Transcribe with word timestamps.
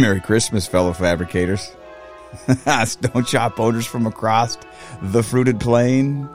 Merry 0.00 0.20
Christmas, 0.20 0.66
fellow 0.66 0.94
fabricators. 0.94 1.76
Stone 2.84 3.24
shop 3.26 3.60
owners 3.60 3.84
from 3.84 4.06
across 4.06 4.56
the 5.02 5.22
fruited 5.22 5.60
plain. 5.60 6.26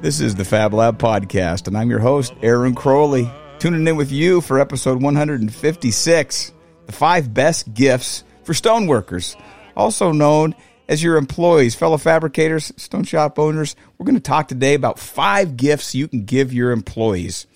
This 0.00 0.20
is 0.20 0.36
the 0.36 0.44
Fab 0.44 0.72
Lab 0.72 0.98
Podcast, 0.98 1.66
and 1.66 1.76
I'm 1.76 1.90
your 1.90 1.98
host, 1.98 2.32
Aaron 2.42 2.76
Crowley, 2.76 3.28
tuning 3.58 3.88
in 3.88 3.96
with 3.96 4.12
you 4.12 4.40
for 4.40 4.60
episode 4.60 5.02
156 5.02 6.52
The 6.86 6.92
Five 6.92 7.34
Best 7.34 7.74
Gifts 7.74 8.22
for 8.44 8.52
Stoneworkers, 8.52 9.34
also 9.76 10.12
known 10.12 10.54
as 10.88 11.02
your 11.02 11.16
employees, 11.16 11.74
fellow 11.74 11.98
fabricators, 11.98 12.72
stone 12.76 13.02
shop 13.02 13.36
owners. 13.36 13.74
We're 13.98 14.06
going 14.06 14.14
to 14.14 14.20
talk 14.20 14.46
today 14.46 14.74
about 14.74 15.00
five 15.00 15.56
gifts 15.56 15.96
you 15.96 16.06
can 16.06 16.24
give 16.24 16.52
your 16.52 16.70
employees 16.70 17.48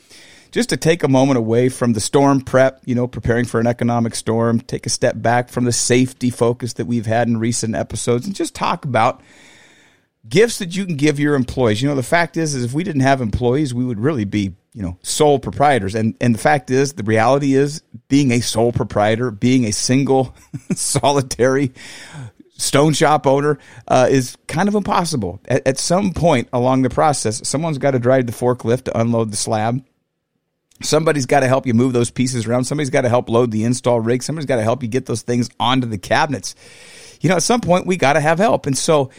just 0.53 0.69
to 0.69 0.77
take 0.77 1.03
a 1.03 1.09
moment 1.09 1.39
away 1.39 1.69
from 1.69 1.95
the 1.95 2.01
storm 2.01 2.41
prep, 2.41 2.83
you 2.85 2.95
know, 2.95 3.07
preparing 3.09 3.47
for 3.47 3.59
an 3.59 3.67
economic 3.67 4.15
storm, 4.15 4.61
take 4.61 4.87
a 4.87 4.91
step 4.91 5.15
back 5.17 5.49
from 5.49 5.65
the 5.65 5.73
safety 5.73 6.31
focus 6.31 6.75
that 6.75 6.87
we've 6.87 7.07
had 7.07 7.27
in 7.27 7.39
recent 7.39 7.75
episodes 7.75 8.27
and 8.27 8.37
just 8.37 8.55
talk 8.55 8.85
about 8.85 9.23
gifts 10.29 10.59
that 10.59 10.77
you 10.77 10.85
can 10.85 10.97
give 10.97 11.19
your 11.19 11.35
employees. 11.35 11.83
You 11.83 11.89
know, 11.89 11.95
the 11.95 12.03
fact 12.03 12.37
is, 12.37 12.55
is 12.55 12.65
if 12.65 12.75
we 12.75 12.85
didn't 12.85 13.01
have 13.01 13.21
employees, 13.21 13.75
we 13.75 13.85
would 13.85 13.99
really 13.99 14.27
be, 14.27 14.55
you 14.75 14.83
know, 14.83 14.99
sole 15.03 15.39
proprietors. 15.39 15.95
And, 15.95 16.17
and 16.21 16.35
the 16.35 16.39
fact 16.39 16.71
is, 16.71 16.93
the 16.93 17.03
reality 17.03 17.55
is 17.55 17.83
being 18.09 18.31
a 18.31 18.41
sole 18.41 18.73
proprietor, 18.73 19.31
being 19.31 19.65
a 19.65 19.73
single, 19.73 20.37
solitary, 20.75 21.73
stone 22.59 22.93
shop 22.93 23.27
owner 23.27 23.59
uh, 23.89 24.07
is 24.11 24.37
kind 24.47 24.69
of 24.69 24.75
impossible. 24.75 25.41
At, 25.47 25.67
at, 25.67 25.79
some 25.79 26.13
point 26.13 26.49
along 26.53 26.83
the 26.83 26.91
process, 26.91 27.47
someone's 27.49 27.79
got 27.79 27.93
to 27.93 27.99
drive 27.99 28.27
the 28.27 28.33
forklift 28.33 28.85
to 28.85 29.01
unload 29.01 29.33
the 29.33 29.37
slab. 29.37 29.83
Somebody's 30.83 31.27
got 31.27 31.41
to 31.41 31.49
help 31.49 31.67
you 31.67 31.75
move 31.75 31.93
those 31.93 32.11
pieces 32.11 32.47
around. 32.47 32.65
Somebody's 32.65 32.91
got 32.91 33.03
to 33.03 33.09
help 33.09 33.29
load 33.29 33.51
the 33.51 33.65
install 33.65 34.01
rig. 34.01 34.23
Somebody's 34.23 34.47
got 34.47 34.57
to 34.57 34.63
help 34.63 34.83
you 34.83 34.89
get 34.89 35.07
those 35.07 35.23
things 35.23 35.49
onto 35.59 35.87
the 35.87 35.99
cabinets. 35.99 36.55
You 37.21 37.29
know, 37.29 37.37
at 37.37 37.43
some 37.43 37.61
point, 37.61 37.87
we 37.87 37.97
got 37.97 38.15
to 38.15 38.21
have 38.21 38.39
help. 38.39 38.67
And 38.67 38.77
so, 38.77 39.11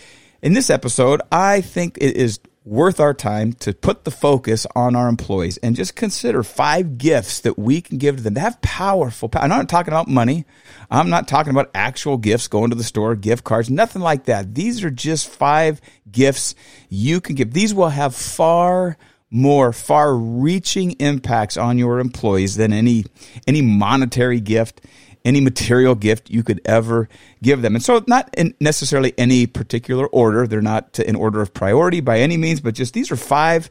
in 0.41 0.53
this 0.53 0.69
episode, 0.69 1.21
I 1.31 1.61
think 1.61 1.97
it 2.01 2.17
is 2.17 2.39
worth 2.65 2.99
our 2.99 3.13
time 3.13 3.51
to 3.51 3.73
put 3.73 4.05
the 4.05 4.11
focus 4.11 4.65
on 4.75 4.95
our 4.95 5.09
employees 5.09 5.57
and 5.57 5.75
just 5.75 5.95
consider 5.95 6.43
five 6.43 6.97
gifts 6.97 7.41
that 7.41 7.57
we 7.57 7.81
can 7.81 7.97
give 7.97 8.17
to 8.17 8.23
them 8.23 8.35
to 8.35 8.39
have 8.39 8.61
powerful. 8.61 9.29
I'm 9.33 9.49
not 9.49 9.67
talking 9.67 9.93
about 9.93 10.07
money. 10.07 10.45
I'm 10.89 11.09
not 11.09 11.27
talking 11.27 11.51
about 11.51 11.71
actual 11.75 12.17
gifts 12.17 12.47
going 12.47 12.69
to 12.69 12.75
the 12.75 12.83
store, 12.83 13.15
gift 13.15 13.43
cards, 13.43 13.69
nothing 13.69 14.01
like 14.01 14.25
that. 14.25 14.55
These 14.55 14.83
are 14.83 14.89
just 14.89 15.29
five 15.29 15.81
gifts 16.09 16.55
you 16.89 17.19
can 17.19 17.35
give. 17.35 17.53
These 17.53 17.73
will 17.73 17.89
have 17.89 18.15
far 18.15 18.97
more 19.33 19.73
far 19.73 20.15
reaching 20.15 20.91
impacts 20.93 21.57
on 21.57 21.77
your 21.77 21.99
employees 21.99 22.55
than 22.55 22.71
any 22.71 23.03
any 23.47 23.61
monetary 23.61 24.39
gift 24.39 24.81
any 25.25 25.41
material 25.41 25.95
gift 25.95 26.29
you 26.29 26.43
could 26.43 26.61
ever 26.65 27.07
give 27.41 27.61
them. 27.61 27.75
And 27.75 27.83
so, 27.83 28.03
not 28.07 28.29
in 28.37 28.53
necessarily 28.59 29.13
any 29.17 29.47
particular 29.47 30.07
order. 30.07 30.47
They're 30.47 30.61
not 30.61 30.99
in 30.99 31.15
order 31.15 31.41
of 31.41 31.53
priority 31.53 32.01
by 32.01 32.19
any 32.19 32.37
means, 32.37 32.61
but 32.61 32.75
just 32.75 32.93
these 32.93 33.11
are 33.11 33.15
five 33.15 33.69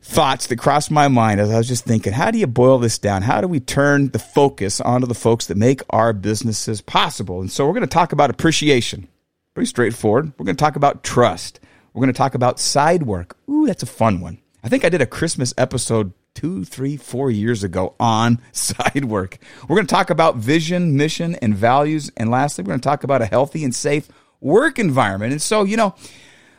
thoughts 0.00 0.46
that 0.46 0.56
crossed 0.56 0.90
my 0.90 1.08
mind 1.08 1.40
as 1.40 1.50
I 1.50 1.58
was 1.58 1.68
just 1.68 1.84
thinking, 1.84 2.12
how 2.12 2.30
do 2.30 2.38
you 2.38 2.46
boil 2.46 2.78
this 2.78 2.98
down? 2.98 3.22
How 3.22 3.40
do 3.40 3.48
we 3.48 3.60
turn 3.60 4.08
the 4.08 4.18
focus 4.18 4.80
onto 4.80 5.06
the 5.06 5.14
folks 5.14 5.46
that 5.46 5.56
make 5.56 5.82
our 5.90 6.12
businesses 6.12 6.80
possible? 6.80 7.40
And 7.40 7.50
so, 7.50 7.66
we're 7.66 7.74
going 7.74 7.82
to 7.82 7.86
talk 7.86 8.12
about 8.12 8.30
appreciation. 8.30 9.08
Pretty 9.54 9.68
straightforward. 9.68 10.32
We're 10.38 10.44
going 10.44 10.56
to 10.56 10.64
talk 10.64 10.76
about 10.76 11.02
trust. 11.02 11.60
We're 11.92 12.00
going 12.00 12.12
to 12.12 12.18
talk 12.18 12.34
about 12.34 12.60
side 12.60 13.02
work. 13.02 13.36
Ooh, 13.50 13.66
that's 13.66 13.82
a 13.82 13.86
fun 13.86 14.20
one. 14.20 14.38
I 14.62 14.68
think 14.68 14.84
I 14.84 14.88
did 14.88 15.00
a 15.00 15.06
Christmas 15.06 15.54
episode 15.56 16.12
two, 16.34 16.64
three, 16.64 16.96
four 16.96 17.30
years 17.30 17.62
ago 17.62 17.94
on 18.00 18.40
side 18.52 19.04
work. 19.04 19.38
We're 19.68 19.76
going 19.76 19.86
to 19.86 19.94
talk 19.94 20.10
about 20.10 20.36
vision, 20.36 20.96
mission, 20.96 21.36
and 21.36 21.54
values. 21.54 22.10
And 22.16 22.30
lastly, 22.30 22.62
we're 22.62 22.70
going 22.70 22.80
to 22.80 22.88
talk 22.88 23.04
about 23.04 23.22
a 23.22 23.26
healthy 23.26 23.64
and 23.64 23.74
safe 23.74 24.08
work 24.40 24.78
environment. 24.78 25.32
And 25.32 25.42
so, 25.42 25.64
you 25.64 25.76
know, 25.76 25.94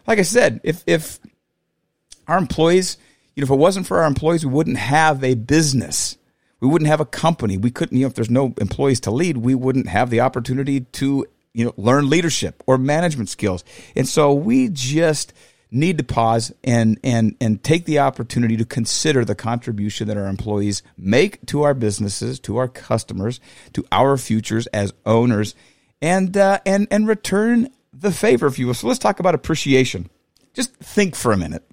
like 0.08 0.20
I 0.20 0.24
said, 0.24 0.62
if, 0.64 0.84
if 0.88 1.20
our 2.28 2.38
employees, 2.38 2.98
you 3.36 3.42
know, 3.42 3.46
if 3.46 3.52
it 3.52 3.56
wasn't 3.56 3.88
for 3.88 4.00
our 4.00 4.08
employees, 4.08 4.46
we 4.46 4.52
wouldn't 4.52 4.78
have 4.78 5.24
a 5.24 5.36
business. 5.36 6.18
We 6.62 6.68
wouldn't 6.68 6.90
have 6.90 7.00
a 7.00 7.06
company. 7.06 7.58
We 7.58 7.72
couldn't, 7.72 7.98
you 7.98 8.04
know, 8.04 8.10
if 8.10 8.16
there's 8.16 8.30
no 8.30 8.54
employees 8.60 9.00
to 9.02 9.12
lead, 9.12 9.38
we 9.38 9.56
wouldn't 9.56 9.88
have 9.88 10.10
the 10.10 10.22
opportunity 10.22 10.82
to, 10.82 11.26
you 11.54 11.66
know, 11.66 11.74
learn 11.78 12.10
leadership 12.10 12.64
or 12.66 12.78
management 12.78 13.30
skills. 13.30 13.64
And 13.96 14.08
so 14.08 14.34
we 14.34 14.70
just, 14.70 15.34
need 15.72 15.98
to 15.98 16.04
pause 16.04 16.52
and 16.64 17.00
and 17.04 17.36
and 17.40 17.64
take 17.64 17.86
the 17.86 18.00
opportunity 18.00 18.58
to 18.58 18.66
consider 18.66 19.24
the 19.24 19.36
contribution 19.36 20.08
that 20.08 20.18
our 20.18 20.28
employees 20.28 20.82
make 20.98 21.46
to 21.48 21.64
our 21.64 21.74
businesses, 21.74 22.40
to 22.40 22.58
our 22.58 22.68
customers, 22.68 23.40
to 23.74 23.86
our 23.92 24.18
futures 24.18 24.68
as 24.68 24.94
owners, 25.06 25.56
and 26.02 26.36
uh, 26.36 26.60
and 26.66 26.88
and 26.90 27.08
return 27.08 27.70
the 27.94 28.12
favor, 28.12 28.48
if 28.48 28.58
you 28.58 28.68
will. 28.68 28.74
So 28.74 28.88
let's 28.88 29.00
talk 29.00 29.20
about 29.20 29.36
appreciation. 29.36 30.10
Just 30.54 30.76
think 30.78 31.16
for 31.16 31.32
a 31.32 31.38
minute. 31.38 31.64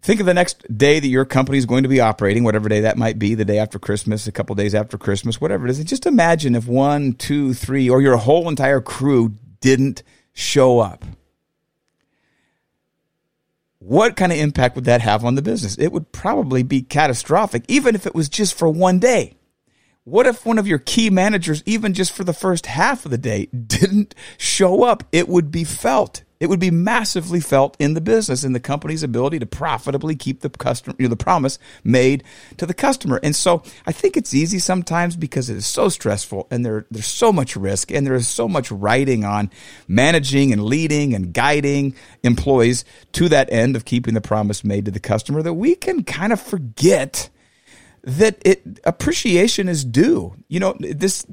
Think 0.00 0.18
of 0.18 0.26
the 0.26 0.34
next 0.34 0.64
day 0.76 0.98
that 0.98 1.06
your 1.06 1.24
company 1.24 1.58
is 1.58 1.66
going 1.66 1.84
to 1.84 1.88
be 1.88 2.00
operating, 2.00 2.42
whatever 2.42 2.68
day 2.68 2.80
that 2.80 2.98
might 2.98 3.20
be, 3.20 3.36
the 3.36 3.44
day 3.44 3.58
after 3.58 3.78
Christmas, 3.78 4.26
a 4.26 4.32
couple 4.32 4.56
days 4.56 4.74
after 4.74 4.98
Christmas, 4.98 5.40
whatever 5.40 5.64
it 5.64 5.70
is. 5.70 5.78
And 5.78 5.86
just 5.86 6.06
imagine 6.06 6.56
if 6.56 6.66
one, 6.66 7.12
two, 7.12 7.54
three, 7.54 7.88
or 7.88 8.02
your 8.02 8.16
whole 8.16 8.48
entire 8.48 8.80
crew 8.80 9.34
didn't 9.60 10.02
show 10.32 10.80
up 10.80 11.04
what 13.84 14.16
kind 14.16 14.30
of 14.30 14.38
impact 14.38 14.76
would 14.76 14.84
that 14.84 15.00
have 15.00 15.24
on 15.24 15.34
the 15.34 15.42
business? 15.42 15.76
It 15.76 15.92
would 15.92 16.12
probably 16.12 16.62
be 16.62 16.82
catastrophic, 16.82 17.64
even 17.66 17.94
if 17.94 18.06
it 18.06 18.14
was 18.14 18.28
just 18.28 18.54
for 18.54 18.68
one 18.68 19.00
day. 19.00 19.36
What 20.04 20.26
if 20.26 20.46
one 20.46 20.58
of 20.58 20.68
your 20.68 20.78
key 20.78 21.10
managers, 21.10 21.62
even 21.66 21.92
just 21.92 22.12
for 22.12 22.22
the 22.24 22.32
first 22.32 22.66
half 22.66 23.04
of 23.04 23.10
the 23.10 23.18
day, 23.18 23.46
didn't 23.66 24.14
show 24.38 24.84
up? 24.84 25.04
It 25.10 25.28
would 25.28 25.50
be 25.50 25.64
felt 25.64 26.22
it 26.42 26.48
would 26.48 26.58
be 26.58 26.72
massively 26.72 27.38
felt 27.38 27.76
in 27.78 27.94
the 27.94 28.00
business 28.00 28.42
in 28.42 28.52
the 28.52 28.58
company's 28.58 29.04
ability 29.04 29.38
to 29.38 29.46
profitably 29.46 30.16
keep 30.16 30.40
the 30.40 30.50
customer, 30.50 30.96
you 30.98 31.04
know, 31.04 31.08
the 31.08 31.14
promise 31.16 31.56
made 31.84 32.24
to 32.56 32.66
the 32.66 32.74
customer. 32.74 33.20
And 33.22 33.36
so 33.36 33.62
I 33.86 33.92
think 33.92 34.16
it's 34.16 34.34
easy 34.34 34.58
sometimes 34.58 35.14
because 35.14 35.48
it 35.48 35.56
is 35.56 35.66
so 35.66 35.88
stressful 35.88 36.48
and 36.50 36.66
there, 36.66 36.84
there's 36.90 37.06
so 37.06 37.32
much 37.32 37.54
risk 37.54 37.92
and 37.92 38.04
there 38.04 38.16
is 38.16 38.26
so 38.26 38.48
much 38.48 38.72
writing 38.72 39.24
on 39.24 39.52
managing 39.86 40.52
and 40.52 40.64
leading 40.64 41.14
and 41.14 41.32
guiding 41.32 41.94
employees 42.24 42.84
to 43.12 43.28
that 43.28 43.52
end 43.52 43.76
of 43.76 43.84
keeping 43.84 44.14
the 44.14 44.20
promise 44.20 44.64
made 44.64 44.86
to 44.86 44.90
the 44.90 44.98
customer 44.98 45.42
that 45.42 45.54
we 45.54 45.76
can 45.76 46.02
kind 46.02 46.32
of 46.32 46.40
forget 46.40 47.30
that 48.02 48.42
it 48.44 48.80
appreciation 48.82 49.68
is 49.68 49.84
due. 49.84 50.34
You 50.48 50.58
know, 50.58 50.74
this 50.80 51.24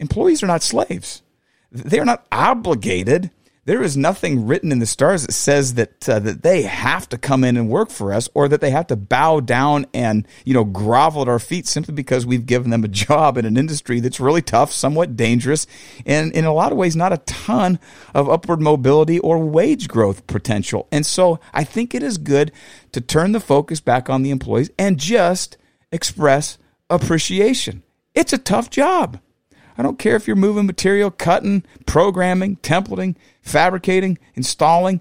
employees 0.00 0.42
are 0.42 0.48
not 0.48 0.64
slaves. 0.64 1.22
They 1.70 2.00
are 2.00 2.04
not 2.04 2.26
obligated 2.32 3.30
there 3.66 3.82
is 3.82 3.96
nothing 3.96 4.46
written 4.46 4.70
in 4.70 4.78
the 4.78 4.86
stars 4.86 5.26
that 5.26 5.32
says 5.32 5.74
that 5.74 6.08
uh, 6.08 6.20
that 6.20 6.42
they 6.42 6.62
have 6.62 7.08
to 7.08 7.18
come 7.18 7.44
in 7.44 7.56
and 7.56 7.68
work 7.68 7.90
for 7.90 8.12
us 8.12 8.28
or 8.32 8.48
that 8.48 8.60
they 8.60 8.70
have 8.70 8.86
to 8.86 8.96
bow 8.96 9.40
down 9.40 9.86
and 9.92 10.26
you 10.44 10.54
know 10.54 10.64
grovel 10.64 11.22
at 11.22 11.28
our 11.28 11.40
feet 11.40 11.66
simply 11.66 11.92
because 11.92 12.24
we've 12.24 12.46
given 12.46 12.70
them 12.70 12.84
a 12.84 12.88
job 13.06 13.36
in 13.36 13.44
an 13.44 13.56
industry 13.56 14.00
that's 14.00 14.20
really 14.20 14.40
tough, 14.40 14.72
somewhat 14.72 15.16
dangerous, 15.16 15.66
and 16.06 16.32
in 16.32 16.44
a 16.44 16.54
lot 16.54 16.72
of 16.72 16.78
ways 16.78 16.96
not 16.96 17.12
a 17.12 17.18
ton 17.18 17.78
of 18.14 18.30
upward 18.30 18.60
mobility 18.60 19.18
or 19.18 19.38
wage 19.38 19.88
growth 19.88 20.26
potential. 20.26 20.88
And 20.90 21.04
so 21.04 21.40
I 21.52 21.64
think 21.64 21.94
it 21.94 22.02
is 22.02 22.18
good 22.18 22.52
to 22.92 23.00
turn 23.00 23.32
the 23.32 23.40
focus 23.40 23.80
back 23.80 24.08
on 24.08 24.22
the 24.22 24.30
employees 24.30 24.70
and 24.78 24.96
just 24.96 25.58
express 25.90 26.56
appreciation. 26.88 27.82
It's 28.14 28.32
a 28.32 28.38
tough 28.38 28.70
job. 28.70 29.20
I 29.78 29.82
don't 29.82 29.98
care 29.98 30.16
if 30.16 30.26
you're 30.26 30.36
moving 30.36 30.66
material, 30.66 31.10
cutting, 31.10 31.64
programming, 31.84 32.56
templating, 32.56 33.16
fabricating, 33.42 34.18
installing, 34.34 35.00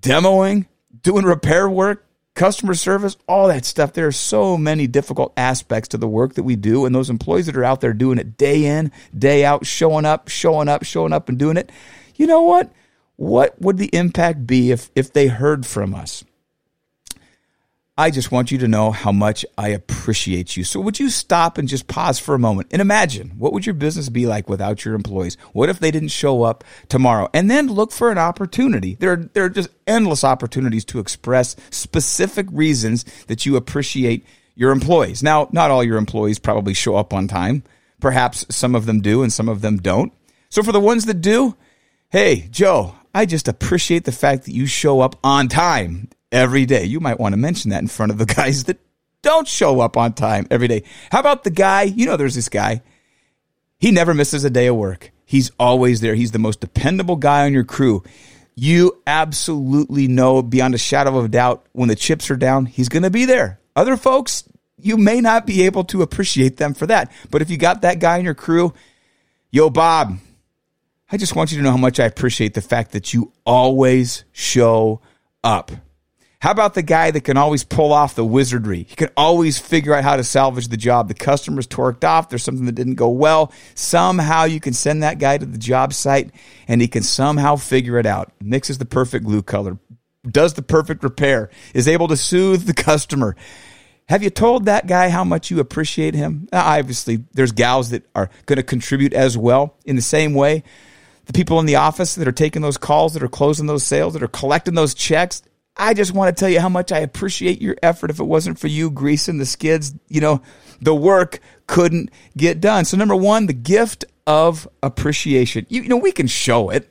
demoing, 0.00 0.66
doing 1.02 1.24
repair 1.24 1.68
work, 1.68 2.06
customer 2.34 2.74
service, 2.74 3.16
all 3.28 3.48
that 3.48 3.64
stuff. 3.64 3.92
There 3.92 4.06
are 4.06 4.12
so 4.12 4.56
many 4.56 4.86
difficult 4.86 5.32
aspects 5.36 5.88
to 5.88 5.98
the 5.98 6.08
work 6.08 6.34
that 6.34 6.44
we 6.44 6.56
do. 6.56 6.86
And 6.86 6.94
those 6.94 7.10
employees 7.10 7.46
that 7.46 7.56
are 7.56 7.64
out 7.64 7.80
there 7.80 7.92
doing 7.92 8.18
it 8.18 8.36
day 8.36 8.64
in, 8.64 8.92
day 9.16 9.44
out, 9.44 9.66
showing 9.66 10.04
up, 10.04 10.28
showing 10.28 10.68
up, 10.68 10.84
showing 10.84 11.12
up, 11.12 11.28
and 11.28 11.38
doing 11.38 11.56
it, 11.56 11.70
you 12.16 12.26
know 12.26 12.42
what? 12.42 12.72
What 13.16 13.60
would 13.60 13.78
the 13.78 13.90
impact 13.92 14.46
be 14.46 14.70
if, 14.70 14.90
if 14.94 15.12
they 15.12 15.28
heard 15.28 15.66
from 15.66 15.94
us? 15.94 16.24
I 17.98 18.10
just 18.10 18.32
want 18.32 18.50
you 18.50 18.56
to 18.56 18.68
know 18.68 18.90
how 18.90 19.12
much 19.12 19.44
I 19.58 19.68
appreciate 19.68 20.56
you. 20.56 20.64
So 20.64 20.80
would 20.80 20.98
you 20.98 21.10
stop 21.10 21.58
and 21.58 21.68
just 21.68 21.88
pause 21.88 22.18
for 22.18 22.34
a 22.34 22.38
moment 22.38 22.68
and 22.70 22.80
imagine 22.80 23.32
what 23.36 23.52
would 23.52 23.66
your 23.66 23.74
business 23.74 24.08
be 24.08 24.24
like 24.24 24.48
without 24.48 24.82
your 24.82 24.94
employees? 24.94 25.36
What 25.52 25.68
if 25.68 25.78
they 25.78 25.90
didn't 25.90 26.08
show 26.08 26.42
up 26.42 26.64
tomorrow? 26.88 27.28
And 27.34 27.50
then 27.50 27.68
look 27.68 27.92
for 27.92 28.10
an 28.10 28.16
opportunity. 28.16 28.94
There 28.94 29.12
are, 29.12 29.16
there 29.34 29.44
are 29.44 29.50
just 29.50 29.68
endless 29.86 30.24
opportunities 30.24 30.86
to 30.86 31.00
express 31.00 31.54
specific 31.68 32.46
reasons 32.50 33.04
that 33.26 33.44
you 33.44 33.56
appreciate 33.56 34.24
your 34.54 34.72
employees. 34.72 35.22
Now, 35.22 35.50
not 35.52 35.70
all 35.70 35.84
your 35.84 35.98
employees 35.98 36.38
probably 36.38 36.72
show 36.72 36.96
up 36.96 37.12
on 37.12 37.28
time. 37.28 37.62
Perhaps 38.00 38.46
some 38.48 38.74
of 38.74 38.86
them 38.86 39.02
do 39.02 39.22
and 39.22 39.30
some 39.30 39.50
of 39.50 39.60
them 39.60 39.76
don't. 39.76 40.14
So 40.48 40.62
for 40.62 40.72
the 40.72 40.80
ones 40.80 41.04
that 41.04 41.20
do, 41.20 41.56
hey, 42.08 42.48
Joe, 42.50 42.94
I 43.14 43.26
just 43.26 43.48
appreciate 43.48 44.04
the 44.04 44.12
fact 44.12 44.46
that 44.46 44.54
you 44.54 44.64
show 44.64 45.00
up 45.00 45.16
on 45.22 45.48
time 45.48 46.08
every 46.32 46.66
day. 46.66 46.84
You 46.84 46.98
might 46.98 47.20
want 47.20 47.34
to 47.34 47.36
mention 47.36 47.70
that 47.70 47.82
in 47.82 47.88
front 47.88 48.10
of 48.10 48.18
the 48.18 48.26
guys 48.26 48.64
that 48.64 48.80
don't 49.22 49.46
show 49.46 49.80
up 49.80 49.96
on 49.96 50.14
time 50.14 50.46
every 50.50 50.66
day. 50.66 50.82
How 51.12 51.20
about 51.20 51.44
the 51.44 51.50
guy? 51.50 51.82
You 51.82 52.06
know, 52.06 52.16
there's 52.16 52.34
this 52.34 52.48
guy. 52.48 52.82
He 53.78 53.92
never 53.92 54.14
misses 54.14 54.44
a 54.44 54.50
day 54.50 54.66
of 54.66 54.76
work. 54.76 55.12
He's 55.24 55.50
always 55.58 56.00
there. 56.00 56.14
He's 56.14 56.32
the 56.32 56.38
most 56.38 56.60
dependable 56.60 57.16
guy 57.16 57.44
on 57.44 57.52
your 57.52 57.64
crew. 57.64 58.02
You 58.54 59.00
absolutely 59.06 60.08
know 60.08 60.42
beyond 60.42 60.74
a 60.74 60.78
shadow 60.78 61.16
of 61.18 61.24
a 61.24 61.28
doubt 61.28 61.66
when 61.72 61.88
the 61.88 61.96
chips 61.96 62.30
are 62.30 62.36
down, 62.36 62.66
he's 62.66 62.88
going 62.88 63.02
to 63.02 63.10
be 63.10 63.24
there. 63.24 63.60
Other 63.74 63.96
folks, 63.96 64.44
you 64.76 64.96
may 64.96 65.20
not 65.20 65.46
be 65.46 65.62
able 65.62 65.84
to 65.84 66.02
appreciate 66.02 66.58
them 66.58 66.74
for 66.74 66.86
that. 66.86 67.10
But 67.30 67.42
if 67.42 67.50
you 67.50 67.56
got 67.56 67.82
that 67.82 67.98
guy 67.98 68.18
in 68.18 68.24
your 68.24 68.34
crew, 68.34 68.74
yo, 69.50 69.70
Bob, 69.70 70.18
I 71.10 71.16
just 71.16 71.34
want 71.34 71.52
you 71.52 71.58
to 71.58 71.64
know 71.64 71.70
how 71.70 71.76
much 71.76 72.00
I 72.00 72.04
appreciate 72.04 72.54
the 72.54 72.60
fact 72.60 72.92
that 72.92 73.14
you 73.14 73.32
always 73.46 74.24
show 74.32 75.00
up. 75.42 75.70
How 76.42 76.50
about 76.50 76.74
the 76.74 76.82
guy 76.82 77.12
that 77.12 77.20
can 77.20 77.36
always 77.36 77.62
pull 77.62 77.92
off 77.92 78.16
the 78.16 78.24
wizardry? 78.24 78.78
He 78.78 78.96
can 78.96 79.10
always 79.16 79.60
figure 79.60 79.94
out 79.94 80.02
how 80.02 80.16
to 80.16 80.24
salvage 80.24 80.66
the 80.66 80.76
job. 80.76 81.06
The 81.06 81.14
customer's 81.14 81.68
torqued 81.68 82.02
off. 82.02 82.30
There's 82.30 82.42
something 82.42 82.66
that 82.66 82.74
didn't 82.74 82.96
go 82.96 83.10
well. 83.10 83.52
Somehow 83.76 84.42
you 84.42 84.58
can 84.58 84.72
send 84.72 85.04
that 85.04 85.20
guy 85.20 85.38
to 85.38 85.46
the 85.46 85.56
job 85.56 85.94
site 85.94 86.32
and 86.66 86.80
he 86.80 86.88
can 86.88 87.04
somehow 87.04 87.54
figure 87.54 87.96
it 87.96 88.06
out. 88.06 88.32
Mixes 88.40 88.78
the 88.78 88.84
perfect 88.84 89.24
glue 89.24 89.42
color, 89.42 89.78
does 90.28 90.54
the 90.54 90.62
perfect 90.62 91.04
repair, 91.04 91.48
is 91.74 91.86
able 91.86 92.08
to 92.08 92.16
soothe 92.16 92.64
the 92.64 92.74
customer. 92.74 93.36
Have 94.08 94.24
you 94.24 94.30
told 94.30 94.64
that 94.64 94.88
guy 94.88 95.10
how 95.10 95.22
much 95.22 95.48
you 95.48 95.60
appreciate 95.60 96.16
him? 96.16 96.48
Obviously, 96.52 97.22
there's 97.34 97.52
gals 97.52 97.90
that 97.90 98.04
are 98.16 98.30
going 98.46 98.56
to 98.56 98.64
contribute 98.64 99.12
as 99.12 99.38
well 99.38 99.76
in 99.84 99.94
the 99.94 100.02
same 100.02 100.34
way. 100.34 100.64
The 101.26 101.34
people 101.34 101.60
in 101.60 101.66
the 101.66 101.76
office 101.76 102.16
that 102.16 102.26
are 102.26 102.32
taking 102.32 102.62
those 102.62 102.78
calls, 102.78 103.14
that 103.14 103.22
are 103.22 103.28
closing 103.28 103.66
those 103.66 103.84
sales, 103.84 104.14
that 104.14 104.24
are 104.24 104.28
collecting 104.28 104.74
those 104.74 104.92
checks. 104.92 105.40
I 105.76 105.94
just 105.94 106.12
want 106.12 106.34
to 106.34 106.38
tell 106.38 106.50
you 106.50 106.60
how 106.60 106.68
much 106.68 106.92
I 106.92 106.98
appreciate 106.98 107.62
your 107.62 107.76
effort. 107.82 108.10
If 108.10 108.20
it 108.20 108.24
wasn't 108.24 108.58
for 108.58 108.68
you 108.68 108.90
greasing 108.90 109.38
the 109.38 109.46
skids, 109.46 109.94
you 110.08 110.20
know, 110.20 110.42
the 110.80 110.94
work 110.94 111.40
couldn't 111.66 112.10
get 112.36 112.60
done. 112.60 112.84
So, 112.84 112.96
number 112.96 113.16
one, 113.16 113.46
the 113.46 113.52
gift 113.52 114.04
of 114.26 114.68
appreciation. 114.82 115.66
You, 115.68 115.82
you 115.82 115.88
know, 115.88 115.96
we 115.96 116.12
can 116.12 116.26
show 116.26 116.70
it. 116.70 116.88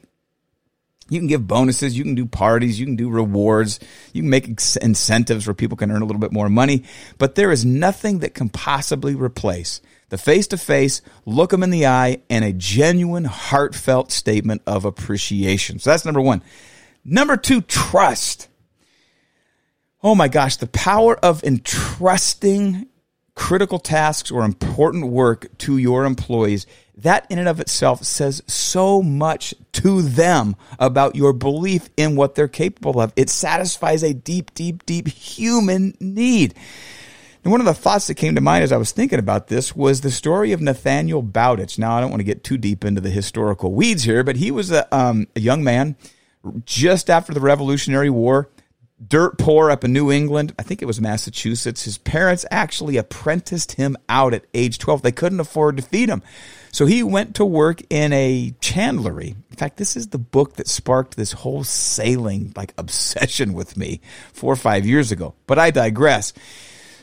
You 1.10 1.20
can 1.20 1.28
give 1.28 1.46
bonuses, 1.46 1.98
you 1.98 2.06
can 2.06 2.16
do 2.16 2.26
parties, 2.26 2.80
you 2.80 2.86
can 2.86 2.96
do 2.96 3.10
rewards, 3.10 3.82
you 4.14 4.22
can 4.22 4.30
make 4.30 4.48
incentives 4.48 5.46
where 5.46 5.54
people 5.54 5.76
can 5.76 5.92
earn 5.92 6.02
a 6.02 6.06
little 6.06 6.22
bit 6.22 6.32
more 6.32 6.48
money, 6.48 6.86
but 7.18 7.36
there 7.36 7.52
is 7.52 7.66
nothing 7.66 8.20
that 8.20 8.34
can 8.34 8.48
possibly 8.48 9.14
replace 9.14 9.82
the 10.08 10.18
face 10.18 10.48
to 10.48 10.58
face, 10.58 11.02
look 11.26 11.50
them 11.50 11.64
in 11.64 11.70
the 11.70 11.86
eye, 11.86 12.22
and 12.30 12.46
a 12.46 12.54
genuine, 12.54 13.26
heartfelt 13.26 14.12
statement 14.14 14.62
of 14.66 14.86
appreciation. 14.86 15.80
So 15.80 15.90
that's 15.90 16.06
number 16.06 16.22
one. 16.22 16.44
Number 17.04 17.36
two, 17.36 17.60
trust. 17.60 18.48
Oh 20.04 20.16
my 20.16 20.28
gosh, 20.28 20.56
the 20.56 20.68
power 20.68 21.16
of 21.24 21.44
entrusting 21.44 22.88
critical 23.36 23.80
tasks 23.80 24.32
or 24.32 24.44
important 24.44 25.08
work 25.08 25.56
to 25.60 25.78
your 25.78 26.06
employees 26.06 26.66
that 26.98 27.26
in 27.30 27.40
and 27.40 27.48
of 27.48 27.60
itself 27.60 28.04
says 28.04 28.44
so 28.48 29.02
much 29.02 29.54
to 29.74 30.02
them 30.02 30.56
about 30.80 31.16
your 31.16 31.34
belief 31.34 31.90
in 31.98 32.16
what 32.16 32.36
they're 32.36 32.48
capable 32.48 33.00
of. 33.00 33.14
It 33.16 33.30
satisfies 33.30 34.04
a 34.04 34.14
deep, 34.14 34.54
deep, 34.54 34.86
deep 34.86 35.08
human 35.08 35.96
need. 36.00 36.54
And 37.44 37.52
one 37.52 37.62
of 37.62 37.66
the 37.66 37.74
thoughts 37.74 38.08
that 38.08 38.16
came 38.16 38.36
to 38.36 38.42
mind 38.42 38.64
as 38.64 38.72
I 38.72 38.78
was 38.78 38.92
thinking 38.92 39.18
about 39.18 39.48
this 39.48 39.76
was 39.76 40.02
the 40.02 40.12
story 40.12 40.52
of 40.52 40.62
Nathaniel 40.62 41.24
Bowditch. 41.24 41.80
Now, 41.80 41.94
I 41.94 42.02
don't 42.02 42.12
want 42.12 42.20
to 42.20 42.26
get 42.26 42.44
too 42.44 42.58
deep 42.58 42.86
into 42.86 43.02
the 43.02 43.10
historical 43.10 43.74
weeds 43.74 44.04
here, 44.04 44.24
but 44.24 44.36
he 44.36 44.52
was 44.52 44.72
a, 44.72 44.96
um, 44.96 45.28
a 45.36 45.40
young 45.40 45.64
man 45.64 45.96
just 46.66 47.10
after 47.10 47.34
the 47.34 47.40
Revolutionary 47.40 48.12
War 48.12 48.50
dirt 49.08 49.38
poor 49.38 49.72
up 49.72 49.84
in 49.84 49.94
New 49.94 50.12
England. 50.12 50.54
I 50.60 50.64
think 50.64 50.82
it 50.82 50.86
was 50.86 51.02
Massachusetts. 51.02 51.84
His 51.84 51.98
parents 51.98 52.46
actually 52.52 52.98
apprenticed 52.98 53.74
him 53.74 53.98
out 54.08 54.34
at 54.34 54.46
age 54.54 54.78
12. 54.78 55.02
They 55.02 55.12
couldn't 55.12 55.40
afford 55.40 55.78
to 55.78 55.84
feed 55.84 56.10
him. 56.10 56.22
So 56.72 56.86
he 56.86 57.04
went 57.04 57.36
to 57.36 57.46
work 57.46 57.82
in 57.90 58.14
a 58.14 58.54
chandlery. 58.62 59.36
In 59.50 59.58
fact, 59.58 59.78
this 59.78 59.98
is 59.98 60.08
the 60.08 60.18
book 60.18 60.56
that 60.56 60.68
sparked 60.68 61.18
this 61.18 61.34
whole 61.34 61.64
sailing 61.64 62.54
like 62.56 62.74
obsession 62.78 63.54
with 63.54 63.76
me 63.76 64.02
four 64.32 64.54
or 64.54 64.58
five 64.58 64.86
years 64.86 65.12
ago. 65.12 65.34
But 65.48 65.60
I 65.60 65.72
digress. 65.72 66.34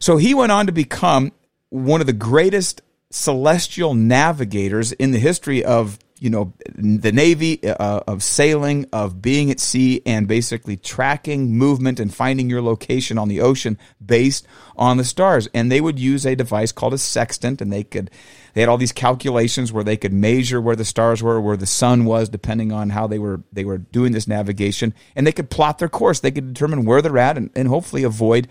So 0.00 0.16
he 0.16 0.34
went 0.34 0.52
on 0.52 0.66
to 0.66 0.72
become 0.72 1.32
one 1.70 2.00
of 2.00 2.06
the 2.06 2.12
greatest 2.12 2.82
celestial 3.10 3.94
navigators 3.94 4.92
in 4.92 5.10
the 5.10 5.18
history 5.18 5.64
of 5.64 5.98
you 6.20 6.30
know 6.30 6.52
the 6.74 7.12
navy 7.12 7.64
uh, 7.64 8.00
of 8.06 8.22
sailing 8.22 8.86
of 8.92 9.22
being 9.22 9.50
at 9.50 9.60
sea 9.60 10.02
and 10.04 10.26
basically 10.26 10.76
tracking 10.76 11.56
movement 11.56 12.00
and 12.00 12.14
finding 12.14 12.50
your 12.50 12.62
location 12.62 13.18
on 13.18 13.28
the 13.28 13.40
ocean 13.40 13.78
based 14.04 14.46
on 14.76 14.96
the 14.96 15.04
stars. 15.04 15.48
And 15.54 15.70
they 15.70 15.80
would 15.80 15.98
use 15.98 16.26
a 16.26 16.34
device 16.34 16.72
called 16.72 16.94
a 16.94 16.98
sextant 16.98 17.60
and 17.60 17.72
they 17.72 17.84
could 17.84 18.10
they 18.54 18.62
had 18.62 18.68
all 18.68 18.78
these 18.78 18.92
calculations 18.92 19.72
where 19.72 19.84
they 19.84 19.96
could 19.96 20.12
measure 20.12 20.60
where 20.60 20.76
the 20.76 20.84
stars 20.84 21.22
were 21.22 21.40
where 21.40 21.56
the 21.56 21.66
sun 21.66 22.04
was 22.04 22.28
depending 22.28 22.72
on 22.72 22.90
how 22.90 23.06
they 23.06 23.18
were 23.18 23.42
they 23.52 23.64
were 23.64 23.78
doing 23.78 24.12
this 24.12 24.28
navigation. 24.28 24.94
And 25.14 25.26
they 25.26 25.32
could 25.32 25.50
plot 25.50 25.78
their 25.78 25.88
course. 25.88 26.20
They 26.20 26.30
could 26.30 26.52
determine 26.52 26.84
where 26.84 27.02
they're 27.02 27.18
at 27.18 27.36
and, 27.36 27.50
and 27.54 27.68
hopefully 27.68 28.02
avoid 28.02 28.48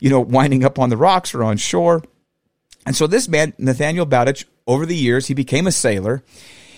you 0.00 0.10
know 0.10 0.20
winding 0.20 0.64
up 0.64 0.78
on 0.78 0.90
the 0.90 0.96
rocks 0.96 1.34
or 1.34 1.44
on 1.44 1.56
shore. 1.56 2.02
And 2.86 2.96
so 2.96 3.06
this 3.06 3.28
man 3.28 3.52
nathaniel 3.58 4.06
bowditch 4.06 4.46
over 4.66 4.86
the 4.86 4.96
years 4.96 5.26
he 5.26 5.34
became 5.34 5.66
a 5.66 5.72
sailor 5.72 6.22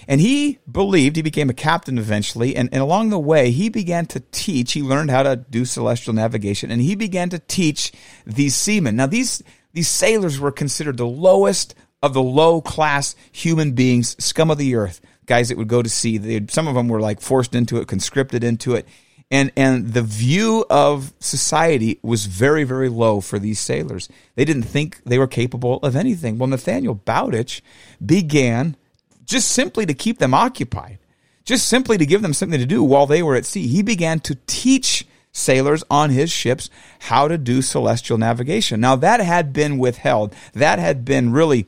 and 0.06 0.20
he 0.20 0.58
believed, 0.70 1.16
he 1.16 1.22
became 1.22 1.50
a 1.50 1.54
captain 1.54 1.98
eventually, 1.98 2.56
and, 2.56 2.68
and 2.72 2.82
along 2.82 3.10
the 3.10 3.18
way, 3.18 3.50
he 3.50 3.68
began 3.68 4.06
to 4.06 4.20
teach. 4.32 4.72
He 4.72 4.82
learned 4.82 5.10
how 5.10 5.22
to 5.22 5.36
do 5.36 5.64
celestial 5.64 6.14
navigation, 6.14 6.70
and 6.70 6.82
he 6.82 6.94
began 6.94 7.30
to 7.30 7.38
teach 7.38 7.92
these 8.26 8.54
seamen. 8.54 8.96
Now, 8.96 9.06
these, 9.06 9.42
these 9.72 9.88
sailors 9.88 10.38
were 10.38 10.52
considered 10.52 10.96
the 10.96 11.06
lowest 11.06 11.74
of 12.02 12.12
the 12.12 12.22
low 12.22 12.60
class 12.60 13.16
human 13.32 13.72
beings, 13.72 14.14
scum 14.22 14.50
of 14.50 14.58
the 14.58 14.74
earth, 14.74 15.00
guys 15.26 15.48
that 15.48 15.56
would 15.56 15.68
go 15.68 15.82
to 15.82 15.88
sea. 15.88 16.18
They, 16.18 16.46
some 16.48 16.68
of 16.68 16.74
them 16.74 16.88
were 16.88 17.00
like 17.00 17.20
forced 17.20 17.54
into 17.54 17.78
it, 17.78 17.88
conscripted 17.88 18.44
into 18.44 18.74
it. 18.74 18.86
And, 19.30 19.52
and 19.56 19.94
the 19.94 20.02
view 20.02 20.66
of 20.68 21.14
society 21.18 21.98
was 22.02 22.26
very, 22.26 22.62
very 22.64 22.90
low 22.90 23.22
for 23.22 23.38
these 23.38 23.58
sailors. 23.58 24.08
They 24.34 24.44
didn't 24.44 24.64
think 24.64 25.02
they 25.04 25.18
were 25.18 25.26
capable 25.26 25.78
of 25.78 25.96
anything. 25.96 26.36
Well, 26.36 26.46
Nathaniel 26.46 26.94
Bowditch 26.94 27.62
began 28.04 28.76
just 29.24 29.48
simply 29.48 29.86
to 29.86 29.94
keep 29.94 30.18
them 30.18 30.34
occupied, 30.34 30.98
just 31.44 31.68
simply 31.68 31.98
to 31.98 32.06
give 32.06 32.22
them 32.22 32.34
something 32.34 32.60
to 32.60 32.66
do 32.66 32.82
while 32.82 33.06
they 33.06 33.22
were 33.22 33.36
at 33.36 33.46
sea. 33.46 33.66
He 33.66 33.82
began 33.82 34.20
to 34.20 34.38
teach 34.46 35.06
sailors 35.32 35.82
on 35.90 36.10
his 36.10 36.30
ships 36.30 36.70
how 37.00 37.28
to 37.28 37.36
do 37.36 37.60
celestial 37.60 38.18
navigation. 38.18 38.80
Now, 38.80 38.96
that 38.96 39.20
had 39.20 39.52
been 39.52 39.78
withheld, 39.78 40.34
that 40.52 40.78
had 40.78 41.04
been 41.04 41.32
really 41.32 41.66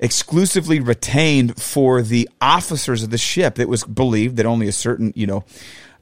exclusively 0.00 0.80
retained 0.80 1.60
for 1.60 2.02
the 2.02 2.28
officers 2.40 3.02
of 3.02 3.10
the 3.10 3.18
ship. 3.18 3.58
It 3.58 3.68
was 3.68 3.84
believed 3.84 4.36
that 4.36 4.46
only 4.46 4.68
a 4.68 4.72
certain, 4.72 5.12
you 5.14 5.26
know, 5.26 5.44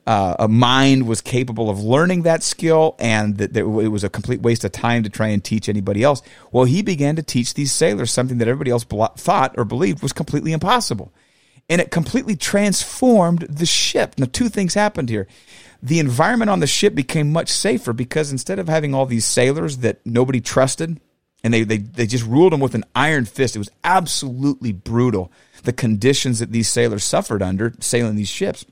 uh, 0.07 0.35
a 0.39 0.49
mind 0.49 1.07
was 1.07 1.21
capable 1.21 1.71
of 1.71 1.81
learning 1.81 2.23
that 2.23 2.43
skill 2.43 2.97
and 2.99 3.39
that, 3.39 3.57
it 3.57 3.63
was 3.63 4.03
a 4.03 4.09
complete 4.09 4.43
waste 4.43 4.65
of 4.65 4.73
time 4.73 5.05
to 5.05 5.11
try 5.11 5.29
and 5.29 5.45
teach 5.45 5.69
anybody 5.69 6.03
else. 6.03 6.23
Well, 6.51 6.65
he 6.65 6.83
began 6.83 7.17
to 7.17 7.23
teach 7.23 7.55
these 7.55 7.73
sailors 7.73 8.11
something 8.11 8.39
that 8.39 8.49
everybody 8.49 8.71
else 8.71 8.85
thought 8.85 9.55
or 9.57 9.65
believed 9.65 10.03
was 10.03 10.13
completely 10.13 10.53
impossible. 10.53 11.13
And 11.69 11.81
it 11.81 11.93
completely 11.93 12.35
transformed 12.35 13.43
the 13.43 13.67
ship. 13.67 14.15
Now, 14.19 14.27
two 14.31 14.49
things 14.49 14.75
happened 14.75 15.09
here. 15.09 15.29
The 15.81 16.01
environment 16.01 16.51
on 16.51 16.61
the 16.61 16.67
ship 16.67 16.95
became 16.95 17.33
much 17.33 17.49
safer 17.49 17.93
because 17.93 18.33
instead 18.33 18.59
of 18.59 18.69
having 18.69 18.95
all 18.95 19.07
these 19.07 19.25
sailors 19.25 19.79
that 19.79 20.05
nobody 20.05 20.41
trusted 20.41 21.01
and 21.45 21.55
they, 21.55 21.63
they, 21.63 21.79
they 21.79 22.07
just 22.07 22.27
ruled 22.27 22.53
them 22.53 22.61
with 22.61 22.75
an 22.75 22.85
iron 22.95 23.25
fist, 23.25 23.55
it 23.55 23.61
was 23.61 23.71
absolutely 23.85 24.73
brutal. 24.73 25.31
The 25.63 25.73
conditions 25.73 26.41
that 26.41 26.51
these 26.51 26.69
sailors 26.69 27.05
suffered 27.05 27.43
under 27.43 27.73
sailing 27.81 28.17
these 28.17 28.29
ships. 28.29 28.65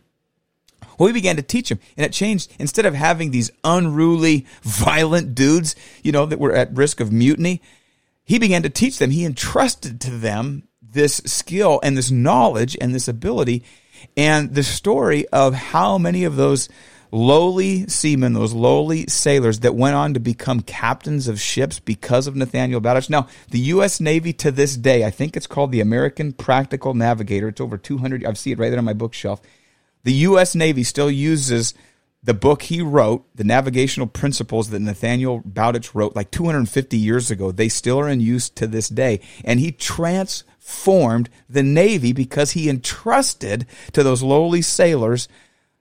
Well, 1.00 1.06
we 1.06 1.14
began 1.14 1.36
to 1.36 1.42
teach 1.42 1.70
him, 1.70 1.80
and 1.96 2.04
it 2.04 2.12
changed. 2.12 2.52
Instead 2.58 2.84
of 2.84 2.92
having 2.92 3.30
these 3.30 3.50
unruly, 3.64 4.44
violent 4.62 5.34
dudes, 5.34 5.74
you 6.02 6.12
know, 6.12 6.26
that 6.26 6.38
were 6.38 6.52
at 6.52 6.76
risk 6.76 7.00
of 7.00 7.10
mutiny, 7.10 7.62
he 8.22 8.38
began 8.38 8.62
to 8.64 8.68
teach 8.68 8.98
them. 8.98 9.10
He 9.10 9.24
entrusted 9.24 9.98
to 10.02 10.10
them 10.10 10.68
this 10.82 11.22
skill 11.24 11.80
and 11.82 11.96
this 11.96 12.10
knowledge 12.10 12.76
and 12.78 12.94
this 12.94 13.08
ability, 13.08 13.64
and 14.14 14.54
the 14.54 14.62
story 14.62 15.26
of 15.28 15.54
how 15.54 15.96
many 15.96 16.24
of 16.24 16.36
those 16.36 16.68
lowly 17.10 17.86
seamen, 17.86 18.34
those 18.34 18.52
lowly 18.52 19.06
sailors 19.06 19.60
that 19.60 19.74
went 19.74 19.96
on 19.96 20.12
to 20.12 20.20
become 20.20 20.60
captains 20.60 21.28
of 21.28 21.40
ships 21.40 21.80
because 21.80 22.26
of 22.26 22.36
Nathaniel 22.36 22.78
Bowditch. 22.78 23.08
Now, 23.08 23.26
the 23.48 23.58
U.S. 23.60 24.00
Navy 24.00 24.34
to 24.34 24.50
this 24.50 24.76
day, 24.76 25.06
I 25.06 25.10
think 25.10 25.34
it's 25.34 25.46
called 25.46 25.72
the 25.72 25.80
American 25.80 26.34
Practical 26.34 26.92
Navigator. 26.92 27.48
It's 27.48 27.60
over 27.62 27.78
200. 27.78 28.26
I 28.26 28.34
see 28.34 28.52
it 28.52 28.58
right 28.58 28.68
there 28.68 28.78
on 28.78 28.84
my 28.84 28.92
bookshelf. 28.92 29.40
The 30.02 30.12
U.S. 30.12 30.54
Navy 30.54 30.82
still 30.82 31.10
uses 31.10 31.74
the 32.22 32.34
book 32.34 32.62
he 32.62 32.82
wrote, 32.82 33.24
the 33.34 33.44
navigational 33.44 34.06
principles 34.06 34.70
that 34.70 34.80
Nathaniel 34.80 35.42
Bowditch 35.44 35.94
wrote 35.94 36.14
like 36.14 36.30
250 36.30 36.96
years 36.96 37.30
ago. 37.30 37.50
They 37.50 37.68
still 37.68 37.98
are 37.98 38.08
in 38.08 38.20
use 38.20 38.50
to 38.50 38.66
this 38.66 38.88
day. 38.88 39.20
And 39.44 39.58
he 39.58 39.72
transformed 39.72 41.30
the 41.48 41.62
Navy 41.62 42.12
because 42.12 42.52
he 42.52 42.68
entrusted 42.68 43.66
to 43.92 44.02
those 44.02 44.22
lowly 44.22 44.62
sailors 44.62 45.28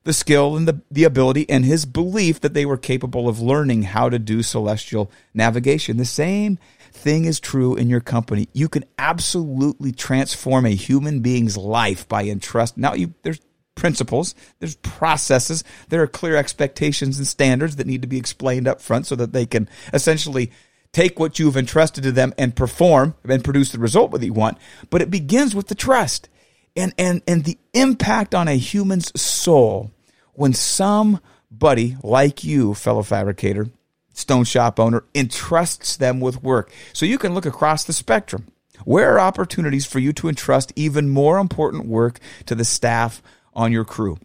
the 0.05 0.13
skill 0.13 0.55
and 0.55 0.67
the, 0.67 0.81
the 0.89 1.03
ability 1.03 1.47
and 1.49 1.65
his 1.65 1.85
belief 1.85 2.39
that 2.39 2.53
they 2.53 2.65
were 2.65 2.77
capable 2.77 3.27
of 3.27 3.41
learning 3.41 3.83
how 3.83 4.09
to 4.09 4.17
do 4.17 4.41
celestial 4.41 5.11
navigation. 5.33 5.97
The 5.97 6.05
same 6.05 6.57
thing 6.91 7.25
is 7.25 7.39
true 7.39 7.75
in 7.75 7.89
your 7.89 7.99
company. 7.99 8.47
You 8.53 8.69
can 8.69 8.85
absolutely 8.97 9.91
transform 9.91 10.65
a 10.65 10.69
human 10.69 11.19
being's 11.19 11.57
life 11.57 12.07
by 12.07 12.23
entrust. 12.23 12.77
Now, 12.77 12.93
you, 12.93 13.13
there's 13.23 13.41
principles, 13.79 14.35
there's 14.59 14.75
processes, 14.75 15.63
there 15.87 16.03
are 16.03 16.07
clear 16.07 16.35
expectations 16.35 17.17
and 17.17 17.25
standards 17.25 17.77
that 17.77 17.87
need 17.87 18.01
to 18.01 18.07
be 18.07 18.17
explained 18.17 18.67
up 18.67 18.81
front 18.81 19.07
so 19.07 19.15
that 19.15 19.33
they 19.33 19.45
can 19.45 19.67
essentially 19.93 20.51
take 20.91 21.19
what 21.19 21.39
you've 21.39 21.57
entrusted 21.57 22.03
to 22.03 22.11
them 22.11 22.33
and 22.37 22.55
perform 22.55 23.15
and 23.27 23.43
produce 23.43 23.71
the 23.71 23.79
result 23.79 24.11
that 24.11 24.23
you 24.23 24.33
want. 24.33 24.57
But 24.89 25.01
it 25.01 25.09
begins 25.09 25.55
with 25.55 25.67
the 25.67 25.75
trust 25.75 26.29
and, 26.75 26.93
and, 26.97 27.21
and 27.27 27.45
the 27.45 27.57
impact 27.73 28.35
on 28.35 28.47
a 28.47 28.57
human's 28.57 29.19
soul 29.19 29.91
when 30.33 30.53
somebody 30.53 31.97
like 32.03 32.43
you, 32.43 32.73
fellow 32.73 33.03
fabricator, 33.03 33.69
stone 34.13 34.43
shop 34.43 34.79
owner, 34.79 35.03
entrusts 35.13 35.97
them 35.97 36.19
with 36.19 36.43
work. 36.43 36.71
So 36.93 37.05
you 37.05 37.17
can 37.17 37.33
look 37.33 37.45
across 37.45 37.83
the 37.83 37.93
spectrum. 37.93 38.47
Where 38.85 39.13
are 39.13 39.19
opportunities 39.19 39.85
for 39.85 39.99
you 39.99 40.13
to 40.13 40.29
entrust 40.29 40.71
even 40.75 41.09
more 41.09 41.37
important 41.37 41.85
work 41.85 42.19
to 42.45 42.55
the 42.55 42.65
staff 42.65 43.21
on 43.59 43.71
your 43.71 43.85
crew? 43.85 44.17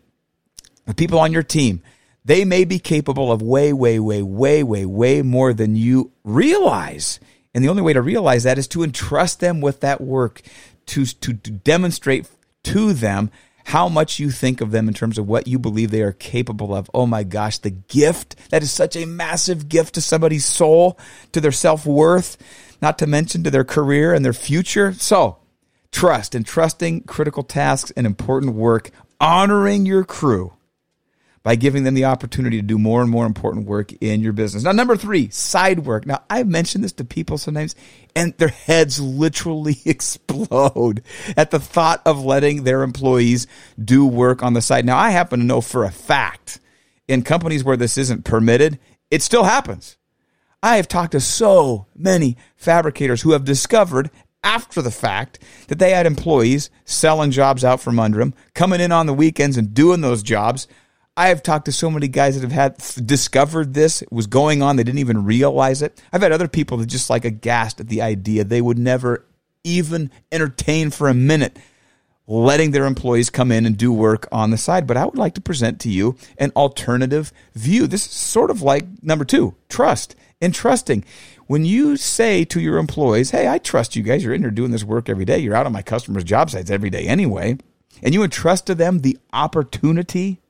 The 0.86 0.94
people 0.94 1.18
on 1.18 1.32
your 1.32 1.42
team, 1.42 1.82
they 2.24 2.44
may 2.44 2.64
be 2.64 2.78
capable 2.78 3.32
of 3.32 3.42
way, 3.42 3.72
way, 3.72 3.98
way, 3.98 4.22
way, 4.22 4.62
way, 4.62 4.86
way 4.86 5.22
more 5.22 5.52
than 5.52 5.76
you 5.76 6.12
realize. 6.22 7.20
And 7.54 7.64
the 7.64 7.68
only 7.68 7.82
way 7.82 7.92
to 7.92 8.02
realize 8.02 8.44
that 8.44 8.58
is 8.58 8.68
to 8.68 8.82
entrust 8.82 9.40
them 9.40 9.60
with 9.60 9.80
that 9.80 10.00
work, 10.00 10.42
to, 10.86 11.04
to, 11.04 11.34
to 11.34 11.50
demonstrate 11.50 12.28
to 12.64 12.92
them 12.92 13.30
how 13.66 13.88
much 13.88 14.18
you 14.18 14.30
think 14.30 14.60
of 14.60 14.70
them 14.70 14.88
in 14.88 14.94
terms 14.94 15.18
of 15.18 15.26
what 15.26 15.46
you 15.46 15.58
believe 15.58 15.90
they 15.90 16.02
are 16.02 16.12
capable 16.12 16.74
of. 16.74 16.90
Oh 16.92 17.06
my 17.06 17.24
gosh, 17.24 17.58
the 17.58 17.70
gift 17.70 18.36
that 18.50 18.62
is 18.62 18.70
such 18.70 18.94
a 18.94 19.06
massive 19.06 19.68
gift 19.68 19.94
to 19.94 20.00
somebody's 20.00 20.44
soul, 20.44 20.98
to 21.32 21.40
their 21.40 21.52
self 21.52 21.86
worth, 21.86 22.36
not 22.82 22.98
to 22.98 23.06
mention 23.06 23.42
to 23.44 23.50
their 23.50 23.64
career 23.64 24.12
and 24.12 24.24
their 24.24 24.34
future. 24.34 24.92
So, 24.92 25.38
trust 25.90 26.34
and 26.34 26.44
trusting 26.44 27.02
critical 27.02 27.42
tasks 27.42 27.90
and 27.96 28.06
important 28.06 28.54
work, 28.54 28.90
honoring 29.24 29.86
your 29.86 30.04
crew 30.04 30.52
by 31.42 31.56
giving 31.56 31.84
them 31.84 31.94
the 31.94 32.04
opportunity 32.04 32.58
to 32.58 32.66
do 32.66 32.78
more 32.78 33.00
and 33.00 33.10
more 33.10 33.24
important 33.24 33.66
work 33.66 33.90
in 34.02 34.20
your 34.20 34.34
business. 34.34 34.64
Now, 34.64 34.72
number 34.72 34.96
three, 34.96 35.30
side 35.30 35.80
work. 35.80 36.06
Now, 36.06 36.22
I've 36.28 36.46
mentioned 36.46 36.84
this 36.84 36.92
to 36.92 37.04
people 37.04 37.38
sometimes, 37.38 37.74
and 38.14 38.36
their 38.36 38.48
heads 38.48 39.00
literally 39.00 39.78
explode 39.86 41.02
at 41.38 41.50
the 41.50 41.58
thought 41.58 42.02
of 42.04 42.22
letting 42.22 42.64
their 42.64 42.82
employees 42.82 43.46
do 43.82 44.06
work 44.06 44.42
on 44.42 44.52
the 44.52 44.60
side. 44.60 44.84
Now, 44.84 44.98
I 44.98 45.10
happen 45.10 45.40
to 45.40 45.46
know 45.46 45.62
for 45.62 45.84
a 45.84 45.90
fact 45.90 46.60
in 47.08 47.22
companies 47.22 47.64
where 47.64 47.78
this 47.78 47.96
isn't 47.96 48.26
permitted, 48.26 48.78
it 49.10 49.22
still 49.22 49.44
happens. 49.44 49.96
I 50.62 50.76
have 50.76 50.88
talked 50.88 51.12
to 51.12 51.20
so 51.20 51.86
many 51.94 52.36
fabricators 52.56 53.22
who 53.22 53.32
have 53.32 53.44
discovered 53.44 54.10
after 54.44 54.80
the 54.80 54.90
fact 54.92 55.40
that 55.66 55.80
they 55.80 55.90
had 55.90 56.06
employees 56.06 56.70
selling 56.84 57.32
jobs 57.32 57.64
out 57.64 57.80
from 57.80 57.98
under 57.98 58.18
them, 58.18 58.34
coming 58.54 58.80
in 58.80 58.92
on 58.92 59.06
the 59.06 59.14
weekends 59.14 59.56
and 59.56 59.74
doing 59.74 60.02
those 60.02 60.22
jobs 60.22 60.68
I 61.16 61.28
have 61.28 61.44
talked 61.44 61.66
to 61.66 61.72
so 61.72 61.90
many 61.90 62.08
guys 62.08 62.34
that 62.34 62.42
have 62.42 62.52
had 62.52 63.06
discovered 63.06 63.72
this 63.72 64.02
was 64.10 64.26
going 64.26 64.62
on. 64.62 64.74
They 64.74 64.82
didn't 64.82 64.98
even 64.98 65.24
realize 65.24 65.80
it. 65.80 66.02
I've 66.12 66.22
had 66.22 66.32
other 66.32 66.48
people 66.48 66.78
that 66.78 66.86
just 66.86 67.08
like 67.08 67.24
aghast 67.24 67.78
at 67.78 67.88
the 67.88 68.02
idea. 68.02 68.42
They 68.42 68.60
would 68.60 68.78
never 68.78 69.24
even 69.62 70.10
entertain 70.32 70.90
for 70.90 71.08
a 71.08 71.14
minute 71.14 71.56
letting 72.26 72.72
their 72.72 72.86
employees 72.86 73.30
come 73.30 73.52
in 73.52 73.64
and 73.64 73.76
do 73.76 73.92
work 73.92 74.26
on 74.32 74.50
the 74.50 74.56
side. 74.56 74.88
But 74.88 74.96
I 74.96 75.04
would 75.04 75.18
like 75.18 75.34
to 75.34 75.40
present 75.40 75.78
to 75.80 75.88
you 75.88 76.16
an 76.36 76.50
alternative 76.56 77.32
view. 77.54 77.86
This 77.86 78.06
is 78.06 78.12
sort 78.12 78.50
of 78.50 78.62
like 78.62 78.84
number 79.02 79.24
two, 79.24 79.54
trust 79.68 80.16
and 80.40 80.52
trusting. 80.52 81.04
When 81.46 81.64
you 81.64 81.96
say 81.96 82.44
to 82.46 82.60
your 82.60 82.78
employees, 82.78 83.30
Hey, 83.30 83.48
I 83.48 83.58
trust 83.58 83.96
you 83.96 84.02
guys. 84.02 84.24
You're 84.24 84.34
in 84.34 84.42
here 84.42 84.50
doing 84.50 84.70
this 84.70 84.84
work 84.84 85.08
every 85.08 85.24
day. 85.24 85.38
You're 85.38 85.54
out 85.54 85.66
on 85.66 85.72
my 85.72 85.82
customers' 85.82 86.24
job 86.24 86.50
sites 86.50 86.70
every 86.70 86.90
day 86.90 87.06
anyway. 87.06 87.58
And 88.02 88.14
you 88.14 88.22
entrust 88.22 88.66
to 88.66 88.74
them 88.74 89.00
the 89.00 89.18
opportunity 89.32 90.40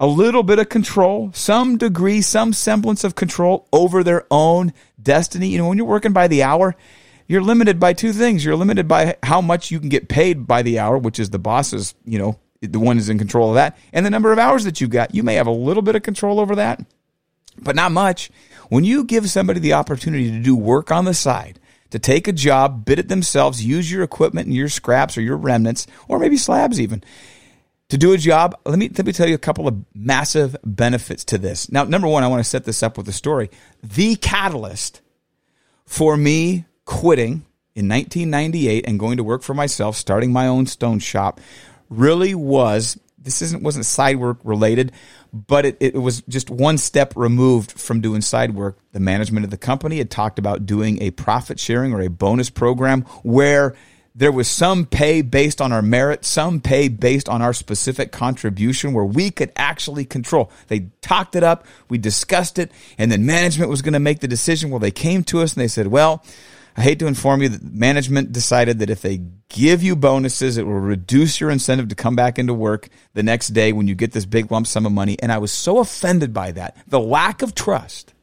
a 0.00 0.06
little 0.06 0.42
bit 0.42 0.58
of 0.58 0.68
control, 0.68 1.30
some 1.34 1.76
degree, 1.76 2.22
some 2.22 2.52
semblance 2.52 3.02
of 3.02 3.14
control 3.14 3.66
over 3.72 4.04
their 4.04 4.26
own 4.30 4.72
destiny. 5.00 5.48
You 5.48 5.58
know, 5.58 5.68
when 5.68 5.76
you're 5.76 5.86
working 5.86 6.12
by 6.12 6.28
the 6.28 6.42
hour, 6.42 6.76
you're 7.26 7.42
limited 7.42 7.80
by 7.80 7.92
two 7.92 8.12
things. 8.12 8.44
You're 8.44 8.56
limited 8.56 8.86
by 8.86 9.16
how 9.22 9.40
much 9.40 9.70
you 9.70 9.80
can 9.80 9.88
get 9.88 10.08
paid 10.08 10.46
by 10.46 10.62
the 10.62 10.78
hour, 10.78 10.96
which 10.96 11.18
is 11.18 11.30
the 11.30 11.38
boss's, 11.38 11.94
you 12.04 12.18
know, 12.18 12.38
the 12.60 12.78
one 12.78 12.98
is 12.98 13.08
in 13.08 13.18
control 13.18 13.50
of 13.50 13.54
that, 13.56 13.76
and 13.92 14.04
the 14.04 14.10
number 14.10 14.32
of 14.32 14.38
hours 14.38 14.64
that 14.64 14.80
you've 14.80 14.90
got. 14.90 15.14
You 15.14 15.22
may 15.22 15.34
have 15.34 15.46
a 15.46 15.52
little 15.52 15.82
bit 15.82 15.96
of 15.96 16.02
control 16.02 16.40
over 16.40 16.56
that, 16.56 16.84
but 17.60 17.76
not 17.76 17.92
much. 17.92 18.30
When 18.68 18.84
you 18.84 19.04
give 19.04 19.28
somebody 19.30 19.60
the 19.60 19.74
opportunity 19.74 20.30
to 20.30 20.40
do 20.40 20.56
work 20.56 20.90
on 20.90 21.04
the 21.04 21.14
side, 21.14 21.58
to 21.90 21.98
take 21.98 22.28
a 22.28 22.32
job, 22.32 22.84
bid 22.84 22.98
it 22.98 23.08
themselves, 23.08 23.64
use 23.64 23.90
your 23.90 24.02
equipment 24.02 24.46
and 24.46 24.54
your 24.54 24.68
scraps 24.68 25.16
or 25.16 25.22
your 25.22 25.36
remnants, 25.36 25.86
or 26.06 26.18
maybe 26.18 26.36
slabs 26.36 26.80
even, 26.80 27.02
to 27.88 27.96
do 27.96 28.12
a 28.12 28.18
job, 28.18 28.54
let 28.66 28.78
me 28.78 28.88
let 28.90 29.06
me 29.06 29.12
tell 29.12 29.28
you 29.28 29.34
a 29.34 29.38
couple 29.38 29.66
of 29.66 29.82
massive 29.94 30.54
benefits 30.64 31.24
to 31.24 31.38
this. 31.38 31.72
Now, 31.72 31.84
number 31.84 32.06
one, 32.06 32.22
I 32.22 32.26
want 32.26 32.40
to 32.40 32.48
set 32.48 32.64
this 32.64 32.82
up 32.82 32.98
with 32.98 33.08
a 33.08 33.12
story. 33.12 33.50
The 33.82 34.16
catalyst 34.16 35.00
for 35.86 36.16
me 36.16 36.66
quitting 36.84 37.46
in 37.74 37.88
1998 37.88 38.86
and 38.86 38.98
going 38.98 39.16
to 39.16 39.24
work 39.24 39.42
for 39.42 39.54
myself, 39.54 39.96
starting 39.96 40.32
my 40.32 40.46
own 40.46 40.66
stone 40.66 40.98
shop, 40.98 41.40
really 41.88 42.34
was 42.34 42.98
this 43.20 43.42
isn't 43.42 43.62
wasn't 43.62 43.84
side 43.84 44.16
work 44.16 44.38
related, 44.44 44.92
but 45.32 45.66
it, 45.66 45.76
it 45.80 45.94
was 45.94 46.22
just 46.22 46.50
one 46.50 46.78
step 46.78 47.14
removed 47.16 47.72
from 47.72 48.00
doing 48.00 48.20
side 48.20 48.54
work. 48.54 48.78
The 48.92 49.00
management 49.00 49.44
of 49.44 49.50
the 49.50 49.58
company 49.58 49.98
had 49.98 50.10
talked 50.10 50.38
about 50.38 50.66
doing 50.66 51.02
a 51.02 51.10
profit 51.10 51.58
sharing 51.58 51.92
or 51.92 52.00
a 52.00 52.08
bonus 52.08 52.50
program 52.50 53.02
where 53.22 53.76
there 54.14 54.32
was 54.32 54.48
some 54.48 54.84
pay 54.84 55.22
based 55.22 55.60
on 55.60 55.72
our 55.72 55.82
merit, 55.82 56.24
some 56.24 56.60
pay 56.60 56.88
based 56.88 57.28
on 57.28 57.40
our 57.40 57.52
specific 57.52 58.10
contribution 58.10 58.92
where 58.92 59.04
we 59.04 59.30
could 59.30 59.52
actually 59.54 60.04
control. 60.04 60.50
They 60.66 60.88
talked 61.00 61.36
it 61.36 61.44
up, 61.44 61.66
we 61.88 61.98
discussed 61.98 62.58
it, 62.58 62.72
and 62.98 63.12
then 63.12 63.26
management 63.26 63.70
was 63.70 63.80
going 63.80 63.92
to 63.92 64.00
make 64.00 64.18
the 64.18 64.26
decision. 64.26 64.70
Well, 64.70 64.80
they 64.80 64.90
came 64.90 65.22
to 65.24 65.40
us 65.40 65.54
and 65.54 65.62
they 65.62 65.68
said, 65.68 65.86
well, 65.86 66.24
I 66.76 66.82
hate 66.82 66.98
to 66.98 67.06
inform 67.06 67.42
you 67.42 67.48
that 67.50 67.62
management 67.62 68.32
decided 68.32 68.80
that 68.80 68.90
if 68.90 69.02
they 69.02 69.20
give 69.48 69.82
you 69.82 69.96
bonuses, 69.96 70.56
it 70.56 70.66
will 70.66 70.74
reduce 70.74 71.40
your 71.40 71.50
incentive 71.50 71.88
to 71.88 71.94
come 71.94 72.16
back 72.16 72.38
into 72.38 72.54
work 72.54 72.88
the 73.14 73.22
next 73.22 73.48
day 73.48 73.72
when 73.72 73.88
you 73.88 73.94
get 73.94 74.12
this 74.12 74.26
big 74.26 74.50
lump 74.50 74.66
sum 74.66 74.86
of 74.86 74.92
money. 74.92 75.16
And 75.20 75.32
I 75.32 75.38
was 75.38 75.52
so 75.52 75.78
offended 75.78 76.32
by 76.32 76.52
that. 76.52 76.76
The 76.86 77.00
lack 77.00 77.42
of 77.42 77.54
trust 77.54 78.14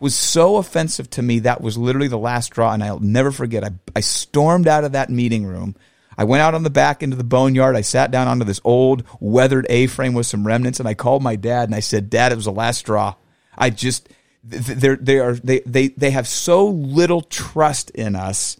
was 0.00 0.14
so 0.14 0.56
offensive 0.56 1.10
to 1.10 1.22
me. 1.22 1.40
That 1.40 1.60
was 1.60 1.76
literally 1.78 2.08
the 2.08 2.18
last 2.18 2.46
straw. 2.46 2.72
And 2.72 2.84
I'll 2.84 3.00
never 3.00 3.32
forget. 3.32 3.64
I, 3.64 3.70
I 3.96 4.00
stormed 4.00 4.68
out 4.68 4.84
of 4.84 4.92
that 4.92 5.10
meeting 5.10 5.44
room. 5.44 5.74
I 6.16 6.24
went 6.24 6.42
out 6.42 6.54
on 6.54 6.64
the 6.64 6.70
back 6.70 7.02
into 7.02 7.16
the 7.16 7.24
boneyard. 7.24 7.76
I 7.76 7.80
sat 7.80 8.10
down 8.10 8.28
onto 8.28 8.44
this 8.44 8.60
old 8.64 9.04
weathered 9.20 9.66
A 9.70 9.86
frame 9.86 10.14
with 10.14 10.26
some 10.26 10.46
remnants 10.46 10.80
and 10.80 10.88
I 10.88 10.94
called 10.94 11.22
my 11.22 11.36
dad 11.36 11.68
and 11.68 11.74
I 11.74 11.80
said, 11.80 12.10
Dad, 12.10 12.32
it 12.32 12.36
was 12.36 12.46
the 12.46 12.52
last 12.52 12.78
straw. 12.78 13.14
I 13.56 13.70
just, 13.70 14.08
they're, 14.42 14.96
they 14.96 15.20
are, 15.20 15.34
they, 15.34 15.60
they, 15.60 15.88
they 15.88 16.10
have 16.10 16.26
so 16.26 16.66
little 16.68 17.22
trust 17.22 17.90
in 17.90 18.16
us 18.16 18.56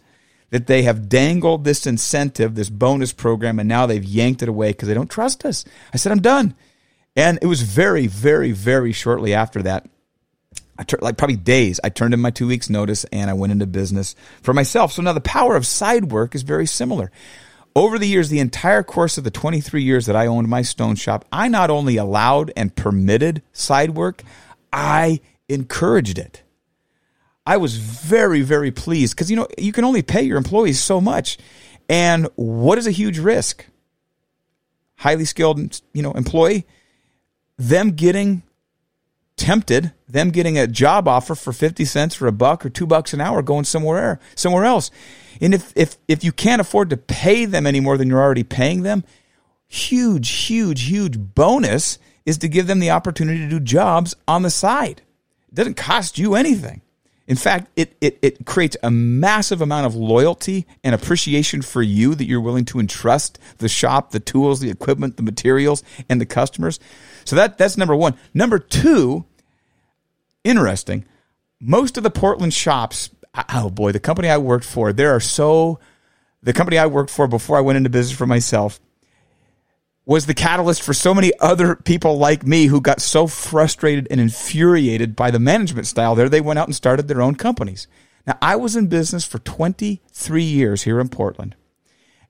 that 0.51 0.67
they 0.67 0.83
have 0.83 1.09
dangled 1.09 1.63
this 1.63 1.85
incentive, 1.85 2.55
this 2.55 2.69
bonus 2.69 3.13
program, 3.13 3.59
and 3.59 3.69
now 3.69 3.85
they've 3.85 4.03
yanked 4.03 4.41
it 4.41 4.49
away 4.49 4.71
because 4.71 4.87
they 4.87 4.93
don't 4.93 5.09
trust 5.09 5.45
us. 5.45 5.65
I 5.93 5.97
said, 5.97 6.11
I'm 6.11 6.21
done. 6.21 6.55
And 7.15 7.39
it 7.41 7.47
was 7.47 7.61
very, 7.61 8.07
very, 8.07 8.51
very 8.51 8.91
shortly 8.91 9.33
after 9.33 9.61
that 9.63 9.85
I 10.79 10.83
tur- 10.83 10.99
like 11.01 11.17
probably 11.17 11.35
days, 11.35 11.79
I 11.83 11.89
turned 11.89 12.13
in 12.13 12.21
my 12.21 12.31
two 12.31 12.47
weeks 12.47 12.69
notice 12.69 13.03
and 13.11 13.29
I 13.29 13.33
went 13.33 13.51
into 13.51 13.67
business 13.67 14.15
for 14.41 14.53
myself. 14.53 14.93
So 14.93 15.01
now 15.01 15.11
the 15.11 15.19
power 15.19 15.57
of 15.57 15.67
side 15.67 16.05
work 16.05 16.33
is 16.33 16.43
very 16.43 16.65
similar. 16.65 17.11
Over 17.75 17.99
the 17.99 18.07
years, 18.07 18.29
the 18.29 18.39
entire 18.39 18.81
course 18.81 19.17
of 19.17 19.25
the 19.25 19.29
23 19.29 19.83
years 19.83 20.05
that 20.05 20.15
I 20.15 20.25
owned 20.25 20.47
my 20.47 20.61
stone 20.61 20.95
shop, 20.95 21.25
I 21.33 21.49
not 21.49 21.69
only 21.69 21.97
allowed 21.97 22.53
and 22.55 22.75
permitted 22.75 23.41
side 23.51 23.91
work, 23.91 24.23
I 24.71 25.19
encouraged 25.49 26.17
it. 26.17 26.43
I 27.49 27.57
was 27.57 27.77
very, 27.77 28.43
very 28.43 28.69
pleased 28.69 29.15
because, 29.15 29.31
you 29.31 29.35
know, 29.35 29.47
you 29.57 29.71
can 29.71 29.83
only 29.83 30.03
pay 30.03 30.21
your 30.21 30.37
employees 30.37 30.79
so 30.79 31.01
much. 31.01 31.39
And 31.89 32.27
what 32.35 32.77
is 32.77 32.85
a 32.85 32.91
huge 32.91 33.17
risk? 33.17 33.65
Highly 34.97 35.25
skilled, 35.25 35.81
you 35.91 36.03
know, 36.03 36.11
employee, 36.11 36.67
them 37.57 37.93
getting 37.93 38.43
tempted 39.35 39.93
them 40.07 40.31
getting 40.31 40.59
a 40.59 40.67
job 40.67 41.07
offer 41.07 41.33
for 41.33 41.53
50 41.53 41.85
cents 41.85 42.13
for 42.13 42.27
a 42.27 42.31
buck 42.31 42.65
or 42.65 42.69
two 42.69 42.85
bucks 42.85 43.13
an 43.13 43.21
hour 43.21 43.41
going 43.41 43.63
somewhere 43.63 44.11
er, 44.11 44.19
somewhere 44.35 44.65
else 44.65 44.91
and 45.39 45.53
if 45.53 45.71
if 45.77 45.95
if 46.09 46.25
you 46.25 46.33
can't 46.33 46.59
afford 46.59 46.89
to 46.89 46.97
pay 46.97 47.45
them 47.45 47.65
any 47.65 47.79
more 47.79 47.97
than 47.97 48.09
you're 48.09 48.21
already 48.21 48.43
paying 48.43 48.83
them 48.83 49.01
huge 49.69 50.29
huge 50.29 50.89
huge 50.89 51.17
bonus 51.17 51.99
is 52.25 52.37
to 52.39 52.49
give 52.49 52.67
them 52.67 52.81
the 52.81 52.91
opportunity 52.91 53.39
to 53.39 53.47
do 53.47 53.61
jobs 53.61 54.13
on 54.27 54.41
the 54.41 54.49
side 54.49 55.01
it 55.47 55.55
doesn't 55.55 55.77
cost 55.77 56.17
you 56.17 56.35
anything 56.35 56.81
In 57.29 57.35
fact, 57.35 57.69
it, 57.75 57.95
it, 58.01 58.17
it 58.23 58.45
creates 58.47 58.75
a 58.81 58.89
massive 58.89 59.61
amount 59.61 59.85
of 59.85 59.93
loyalty 59.93 60.65
and 60.83 60.95
appreciation 60.95 61.61
for 61.61 61.83
you 61.83 62.15
that 62.15 62.25
you're 62.25 62.41
willing 62.41 62.65
to 62.65 62.79
entrust 62.79 63.37
the 63.59 63.69
shop, 63.69 64.09
the 64.09 64.19
tools, 64.19 64.61
the 64.61 64.71
equipment, 64.71 65.15
the 65.15 65.21
materials, 65.21 65.83
and 66.09 66.19
the 66.19 66.25
customers. 66.25 66.79
So 67.25 67.35
that, 67.35 67.59
that's 67.59 67.77
number 67.77 67.95
one. 67.95 68.17
Number 68.33 68.57
two, 68.57 69.25
interesting, 70.43 71.05
most 71.61 71.97
of 71.97 72.03
the 72.03 72.09
Portland 72.09 72.51
shops, 72.51 73.11
oh 73.53 73.69
boy, 73.69 73.91
the 73.91 73.99
company 73.99 74.27
I 74.27 74.39
worked 74.39 74.65
for, 74.65 74.91
there 74.91 75.15
are 75.15 75.19
so, 75.19 75.79
the 76.41 76.51
company 76.51 76.79
I 76.79 76.87
worked 76.87 77.11
for 77.11 77.27
before 77.27 77.57
I 77.57 77.61
went 77.61 77.77
into 77.77 77.91
business 77.91 78.17
for 78.17 78.25
myself, 78.25 78.79
was 80.09 80.25
the 80.25 80.33
catalyst 80.33 80.81
for 80.81 80.91
so 80.91 81.13
many 81.13 81.31
other 81.39 81.75
people 81.75 82.17
like 82.17 82.43
me 82.43 82.65
who 82.65 82.81
got 82.81 82.99
so 82.99 83.27
frustrated 83.27 84.07
and 84.09 84.19
infuriated 84.19 85.15
by 85.15 85.29
the 85.29 85.37
management 85.37 85.85
style 85.85 86.15
there, 86.15 86.27
they 86.27 86.41
went 86.41 86.57
out 86.57 86.67
and 86.67 86.75
started 86.75 87.07
their 87.07 87.21
own 87.21 87.35
companies. 87.35 87.87
Now, 88.25 88.35
I 88.41 88.55
was 88.55 88.75
in 88.75 88.87
business 88.87 89.23
for 89.23 89.37
23 89.37 90.41
years 90.41 90.81
here 90.81 90.99
in 90.99 91.09
Portland, 91.09 91.55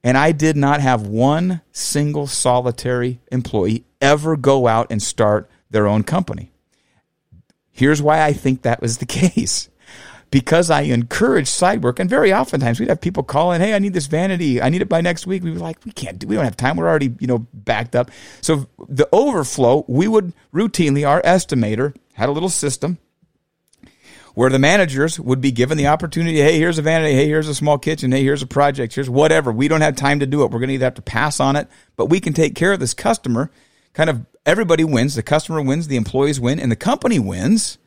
and 0.03 0.17
I 0.17 0.33
did 0.33 0.57
not 0.57 0.81
have 0.81 1.07
one 1.07 1.61
single 1.71 2.27
solitary 2.27 3.21
employee 3.31 3.85
ever 4.01 4.35
go 4.35 4.67
out 4.67 4.87
and 4.89 5.01
start 5.01 5.49
their 5.69 5.87
own 5.87 6.03
company. 6.03 6.51
Here's 7.71 8.01
why 8.01 8.21
I 8.21 8.33
think 8.33 8.63
that 8.63 8.81
was 8.81 8.97
the 8.97 9.05
case 9.05 9.69
because 10.31 10.69
I 10.69 10.81
encourage 10.81 11.47
side 11.47 11.83
work, 11.83 11.99
and 11.99 12.09
very 12.09 12.33
oftentimes 12.33 12.79
we'd 12.79 12.89
have 12.89 13.01
people 13.01 13.23
call 13.23 13.51
in, 13.51 13.61
"Hey, 13.61 13.73
I 13.73 13.79
need 13.79 13.93
this 13.93 14.07
vanity. 14.07 14.61
I 14.61 14.69
need 14.69 14.81
it 14.81 14.89
by 14.89 15.01
next 15.01 15.25
week." 15.25 15.43
We 15.43 15.51
were 15.51 15.59
like, 15.59 15.83
"We 15.85 15.91
can't 15.91 16.19
do. 16.19 16.27
We 16.27 16.35
don't 16.35 16.45
have 16.45 16.57
time. 16.57 16.77
We're 16.77 16.87
already, 16.87 17.13
you 17.19 17.27
know, 17.27 17.47
backed 17.53 17.95
up." 17.95 18.11
So 18.41 18.67
the 18.87 19.09
overflow, 19.11 19.85
we 19.87 20.07
would 20.07 20.33
routinely, 20.53 21.07
our 21.07 21.21
estimator 21.23 21.95
had 22.13 22.29
a 22.29 22.31
little 22.31 22.49
system 22.49 22.97
where 24.35 24.49
the 24.49 24.59
managers 24.59 25.19
would 25.19 25.41
be 25.41 25.51
given 25.51 25.77
the 25.77 25.87
opportunity. 25.87 26.39
Hey, 26.39 26.57
here's 26.59 26.77
a 26.77 26.81
vanity. 26.81 27.13
Hey, 27.13 27.27
here's 27.27 27.47
a 27.47 27.55
small 27.55 27.77
kitchen. 27.77 28.11
Hey, 28.11 28.23
here's 28.23 28.43
a 28.43 28.47
project. 28.47 28.93
Here's 28.93 29.09
whatever. 29.09 29.51
We 29.51 29.67
don't 29.67 29.81
have 29.81 29.95
time 29.95 30.19
to 30.19 30.25
do 30.25 30.43
it. 30.43 30.51
We're 30.51 30.59
going 30.59 30.69
to 30.69 30.75
either 30.75 30.85
have 30.85 30.93
to 30.95 31.01
pass 31.01 31.39
on 31.39 31.55
it, 31.55 31.67
but 31.95 32.05
we 32.05 32.19
can 32.19 32.33
take 32.33 32.55
care 32.55 32.71
of 32.71 32.79
this 32.79 32.93
customer. 32.93 33.51
Kind 33.93 34.09
of 34.09 34.25
everybody 34.45 34.83
wins. 34.83 35.15
The 35.15 35.23
customer 35.23 35.61
wins. 35.61 35.87
The 35.87 35.97
employees 35.97 36.39
win, 36.39 36.59
and 36.59 36.71
the 36.71 36.75
company 36.77 37.19
wins 37.19 37.79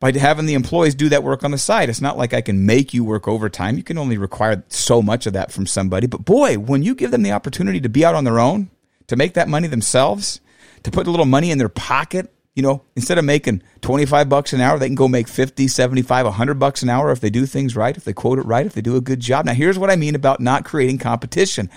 by 0.00 0.12
having 0.12 0.46
the 0.46 0.54
employees 0.54 0.94
do 0.94 1.08
that 1.08 1.24
work 1.24 1.42
on 1.42 1.50
the 1.50 1.58
side. 1.58 1.88
It's 1.88 2.00
not 2.00 2.16
like 2.16 2.32
I 2.32 2.40
can 2.40 2.66
make 2.66 2.94
you 2.94 3.04
work 3.04 3.26
overtime. 3.26 3.76
You 3.76 3.82
can 3.82 3.98
only 3.98 4.16
require 4.16 4.62
so 4.68 5.02
much 5.02 5.26
of 5.26 5.32
that 5.32 5.50
from 5.50 5.66
somebody. 5.66 6.06
But 6.06 6.24
boy, 6.24 6.56
when 6.58 6.82
you 6.82 6.94
give 6.94 7.10
them 7.10 7.22
the 7.22 7.32
opportunity 7.32 7.80
to 7.80 7.88
be 7.88 8.04
out 8.04 8.14
on 8.14 8.24
their 8.24 8.38
own, 8.38 8.70
to 9.08 9.16
make 9.16 9.34
that 9.34 9.48
money 9.48 9.66
themselves, 9.66 10.40
to 10.84 10.90
put 10.90 11.06
a 11.06 11.10
little 11.10 11.26
money 11.26 11.50
in 11.50 11.58
their 11.58 11.68
pocket, 11.68 12.32
you 12.54 12.62
know, 12.62 12.82
instead 12.96 13.18
of 13.18 13.24
making 13.24 13.62
25 13.82 14.28
bucks 14.28 14.52
an 14.52 14.60
hour, 14.60 14.78
they 14.78 14.86
can 14.86 14.94
go 14.94 15.08
make 15.08 15.28
50, 15.28 15.66
75, 15.66 16.26
100 16.26 16.54
bucks 16.58 16.82
an 16.82 16.90
hour 16.90 17.10
if 17.10 17.20
they 17.20 17.30
do 17.30 17.46
things 17.46 17.74
right, 17.74 17.96
if 17.96 18.04
they 18.04 18.12
quote 18.12 18.38
it 18.38 18.46
right, 18.46 18.66
if 18.66 18.74
they 18.74 18.80
do 18.80 18.96
a 18.96 19.00
good 19.00 19.20
job. 19.20 19.46
Now, 19.46 19.54
here's 19.54 19.78
what 19.78 19.90
I 19.90 19.96
mean 19.96 20.14
about 20.14 20.40
not 20.40 20.64
creating 20.64 20.98
competition. 20.98 21.70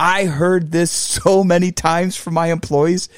I 0.00 0.24
heard 0.24 0.72
this 0.72 0.90
so 1.22 1.44
many 1.44 1.70
times 1.70 2.16
from 2.16 2.34
my 2.34 2.48
employees 2.48 3.08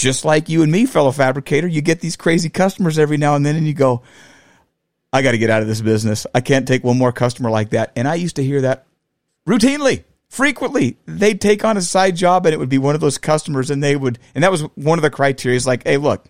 just 0.00 0.24
like 0.24 0.48
you 0.48 0.62
and 0.62 0.72
me, 0.72 0.86
fellow 0.86 1.12
fabricator, 1.12 1.66
you 1.66 1.80
get 1.80 2.00
these 2.00 2.16
crazy 2.16 2.48
customers 2.48 2.98
every 2.98 3.16
now 3.16 3.36
and 3.36 3.46
then 3.46 3.56
and 3.56 3.66
you 3.66 3.74
go, 3.74 4.02
I 5.12 5.22
got 5.22 5.30
to 5.30 5.38
get 5.38 5.50
out 5.50 5.62
of 5.62 5.68
this 5.68 5.80
business. 5.80 6.26
I 6.34 6.40
can't 6.40 6.66
take 6.66 6.82
one 6.82 6.98
more 6.98 7.12
customer 7.12 7.50
like 7.50 7.70
that. 7.70 7.92
And 7.94 8.08
I 8.08 8.16
used 8.16 8.36
to 8.36 8.44
hear 8.44 8.62
that 8.62 8.86
routinely, 9.46 10.02
frequently. 10.28 10.96
They'd 11.06 11.40
take 11.40 11.64
on 11.64 11.76
a 11.76 11.80
side 11.80 12.16
job 12.16 12.44
and 12.44 12.52
it 12.52 12.58
would 12.58 12.68
be 12.68 12.78
one 12.78 12.96
of 12.96 13.00
those 13.00 13.18
customers 13.18 13.70
and 13.70 13.82
they 13.82 13.94
would, 13.94 14.18
and 14.34 14.42
that 14.42 14.50
was 14.50 14.62
one 14.74 14.98
of 14.98 15.02
the 15.02 15.10
criteria 15.10 15.56
is 15.56 15.66
like, 15.66 15.84
hey, 15.84 15.96
look, 15.96 16.26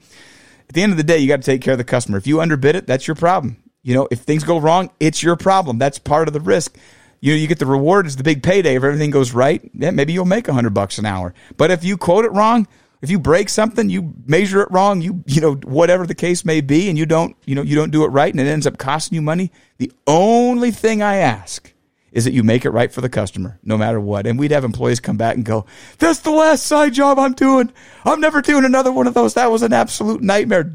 at 0.68 0.74
the 0.74 0.82
end 0.82 0.92
of 0.92 0.98
the 0.98 1.02
day, 1.02 1.18
you 1.18 1.26
got 1.26 1.36
to 1.36 1.42
take 1.42 1.62
care 1.62 1.72
of 1.72 1.78
the 1.78 1.84
customer. 1.84 2.18
If 2.18 2.26
you 2.26 2.42
underbid 2.42 2.76
it, 2.76 2.86
that's 2.86 3.06
your 3.06 3.14
problem. 3.14 3.56
You 3.82 3.94
know, 3.94 4.08
if 4.10 4.20
things 4.20 4.44
go 4.44 4.58
wrong, 4.58 4.90
it's 5.00 5.22
your 5.22 5.36
problem. 5.36 5.78
That's 5.78 5.98
part 5.98 6.28
of 6.28 6.34
the 6.34 6.40
risk. 6.40 6.76
You 7.20 7.32
know, 7.32 7.38
you 7.38 7.46
get 7.46 7.58
the 7.58 7.66
reward 7.66 8.06
is 8.06 8.16
the 8.16 8.22
big 8.22 8.42
payday. 8.42 8.76
If 8.76 8.84
everything 8.84 9.10
goes 9.10 9.32
right, 9.32 9.62
yeah, 9.72 9.90
maybe 9.90 10.12
you'll 10.12 10.26
make 10.26 10.48
a 10.48 10.52
hundred 10.52 10.74
bucks 10.74 10.98
an 10.98 11.06
hour. 11.06 11.32
But 11.56 11.70
if 11.70 11.82
you 11.82 11.96
quote 11.96 12.26
it 12.26 12.32
wrong, 12.32 12.68
if 13.04 13.10
you 13.10 13.18
break 13.18 13.50
something, 13.50 13.90
you 13.90 14.14
measure 14.26 14.62
it 14.62 14.68
wrong, 14.70 15.02
you 15.02 15.22
you 15.26 15.40
know 15.40 15.54
whatever 15.56 16.06
the 16.06 16.14
case 16.14 16.44
may 16.44 16.62
be, 16.62 16.88
and 16.88 16.98
you 16.98 17.04
don't 17.04 17.36
you 17.44 17.54
know 17.54 17.62
you 17.62 17.76
don't 17.76 17.90
do 17.90 18.04
it 18.04 18.08
right, 18.08 18.32
and 18.32 18.40
it 18.40 18.46
ends 18.46 18.66
up 18.66 18.78
costing 18.78 19.14
you 19.14 19.22
money. 19.22 19.52
The 19.76 19.92
only 20.06 20.70
thing 20.70 21.02
I 21.02 21.16
ask 21.16 21.72
is 22.12 22.24
that 22.24 22.32
you 22.32 22.42
make 22.42 22.64
it 22.64 22.70
right 22.70 22.90
for 22.90 23.02
the 23.02 23.08
customer, 23.10 23.58
no 23.62 23.76
matter 23.76 24.00
what. 24.00 24.26
And 24.26 24.38
we'd 24.38 24.52
have 24.52 24.64
employees 24.64 25.00
come 25.00 25.18
back 25.18 25.36
and 25.36 25.44
go, 25.44 25.66
"That's 25.98 26.20
the 26.20 26.30
last 26.30 26.66
side 26.66 26.94
job 26.94 27.18
I'm 27.18 27.34
doing. 27.34 27.70
I'm 28.06 28.20
never 28.20 28.40
doing 28.40 28.64
another 28.64 28.90
one 28.90 29.06
of 29.06 29.14
those. 29.14 29.34
That 29.34 29.50
was 29.50 29.62
an 29.62 29.74
absolute 29.74 30.22
nightmare. 30.22 30.72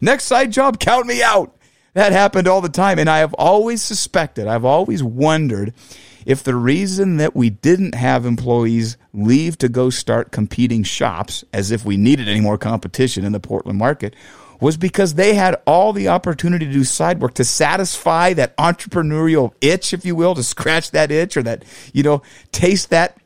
Next 0.00 0.24
side 0.24 0.52
job, 0.52 0.78
count 0.78 1.06
me 1.06 1.22
out." 1.22 1.56
That 1.94 2.12
happened 2.12 2.46
all 2.46 2.60
the 2.60 2.68
time, 2.68 3.00
and 3.00 3.10
I 3.10 3.18
have 3.18 3.34
always 3.34 3.82
suspected, 3.82 4.46
I've 4.46 4.64
always 4.64 5.02
wondered 5.02 5.72
if 6.28 6.44
the 6.44 6.54
reason 6.54 7.16
that 7.16 7.34
we 7.34 7.48
didn't 7.48 7.94
have 7.94 8.26
employees 8.26 8.98
leave 9.14 9.56
to 9.56 9.66
go 9.66 9.88
start 9.88 10.30
competing 10.30 10.82
shops 10.82 11.42
as 11.54 11.70
if 11.70 11.86
we 11.86 11.96
needed 11.96 12.28
any 12.28 12.40
more 12.40 12.58
competition 12.58 13.24
in 13.24 13.32
the 13.32 13.40
Portland 13.40 13.78
market 13.78 14.14
was 14.60 14.76
because 14.76 15.14
they 15.14 15.32
had 15.32 15.56
all 15.66 15.94
the 15.94 16.08
opportunity 16.08 16.66
to 16.66 16.72
do 16.72 16.84
side 16.84 17.22
work 17.22 17.32
to 17.32 17.44
satisfy 17.44 18.34
that 18.34 18.54
entrepreneurial 18.58 19.54
itch, 19.62 19.94
if 19.94 20.04
you 20.04 20.14
will, 20.14 20.34
to 20.34 20.42
scratch 20.42 20.90
that 20.90 21.10
itch 21.10 21.34
or 21.34 21.42
that, 21.42 21.64
you 21.94 22.02
know, 22.02 22.20
taste 22.52 22.90
that 22.90 23.16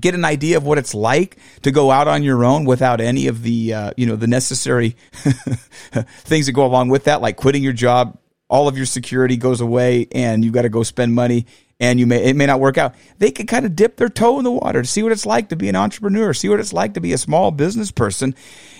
get 0.00 0.16
an 0.16 0.24
idea 0.24 0.56
of 0.56 0.66
what 0.66 0.76
it's 0.76 0.92
like 0.92 1.36
to 1.62 1.70
go 1.70 1.92
out 1.92 2.08
on 2.08 2.24
your 2.24 2.44
own 2.44 2.64
without 2.64 3.00
any 3.00 3.28
of 3.28 3.44
the 3.44 3.72
uh, 3.72 3.92
you 3.96 4.06
know 4.06 4.16
the 4.16 4.26
necessary 4.26 4.96
things 5.12 6.46
that 6.46 6.52
go 6.52 6.66
along 6.66 6.88
with 6.88 7.04
that 7.04 7.20
like 7.20 7.36
quitting 7.36 7.62
your 7.62 7.72
job 7.72 8.18
all 8.48 8.66
of 8.66 8.76
your 8.76 8.86
security 8.86 9.36
goes 9.36 9.60
away 9.60 10.08
and 10.10 10.44
you've 10.44 10.52
got 10.52 10.62
to 10.62 10.68
go 10.68 10.82
spend 10.82 11.14
money 11.14 11.46
and 11.80 11.98
you 11.98 12.06
may 12.06 12.24
it 12.24 12.36
may 12.36 12.46
not 12.46 12.60
work 12.60 12.78
out. 12.78 12.94
They 13.18 13.30
can 13.30 13.46
kind 13.46 13.66
of 13.66 13.76
dip 13.76 13.96
their 13.96 14.08
toe 14.08 14.38
in 14.38 14.44
the 14.44 14.52
water 14.52 14.82
to 14.82 14.88
see 14.88 15.02
what 15.02 15.12
it's 15.12 15.26
like 15.26 15.48
to 15.48 15.56
be 15.56 15.68
an 15.68 15.76
entrepreneur, 15.76 16.32
see 16.32 16.48
what 16.48 16.60
it's 16.60 16.72
like 16.72 16.94
to 16.94 17.00
be 17.00 17.12
a 17.12 17.18
small 17.18 17.50
business 17.50 17.90
person. 17.90 18.34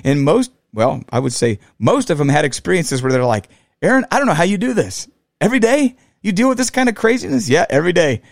And 0.05 0.23
most, 0.23 0.53
well, 0.73 1.03
I 1.11 1.19
would 1.19 1.33
say 1.33 1.59
most 1.79 2.11
of 2.11 2.19
them 2.19 2.29
had 2.29 2.45
experiences 2.45 3.03
where 3.03 3.13
they're 3.13 3.25
like, 3.25 3.49
Aaron, 3.83 4.07
I 4.11 4.19
don't 4.19 4.27
know 4.27 4.35
how 4.35 4.45
you 4.45 4.59
do 4.59 4.75
this. 4.75 5.09
Every 5.41 5.59
day 5.59 5.97
you 6.23 6.33
deal 6.33 6.49
with 6.49 6.59
this 6.59 6.71
kind 6.71 6.89
of 6.89 6.95
craziness? 6.95 7.49
Yeah, 7.49 7.67
every 7.69 7.93
day. 7.93 8.23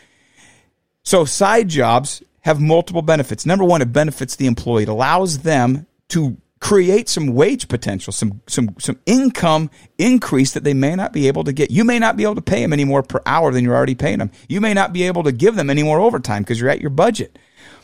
So 1.03 1.25
side 1.25 1.69
jobs 1.69 2.23
have 2.41 2.61
multiple 2.61 3.03
benefits. 3.03 3.45
Number 3.45 3.65
one, 3.65 3.83
it 3.83 3.93
benefits 3.93 4.37
the 4.37 4.47
employee. 4.47 4.85
It 4.85 4.89
allows 4.89 5.41
them 5.41 5.87
to 6.09 6.37
create 6.63 7.09
some 7.09 7.35
wage 7.35 7.67
potential, 7.67 8.13
some 8.13 8.41
some 8.47 8.75
some 8.79 8.97
income 9.05 9.69
increase 9.99 10.53
that 10.53 10.63
they 10.63 10.73
may 10.73 10.95
not 10.95 11.13
be 11.13 11.27
able 11.27 11.43
to 11.43 11.53
get. 11.53 11.73
You 11.73 11.83
may 11.83 11.99
not 11.99 12.17
be 12.17 12.23
able 12.23 12.37
to 12.37 12.41
pay 12.41 12.63
them 12.63 12.73
any 12.73 12.85
more 12.85 13.03
per 13.03 13.21
hour 13.27 13.51
than 13.51 13.65
you're 13.65 13.75
already 13.75 13.97
paying 13.97 14.21
them. 14.21 14.31
You 14.49 14.61
may 14.61 14.73
not 14.73 14.93
be 14.93 15.03
able 15.03 15.25
to 15.25 15.33
give 15.33 15.57
them 15.57 15.69
any 15.69 15.83
more 15.83 15.99
overtime 15.99 16.45
because 16.45 16.61
you're 16.61 16.71
at 16.71 16.81
your 16.81 16.91
budget. 16.91 17.37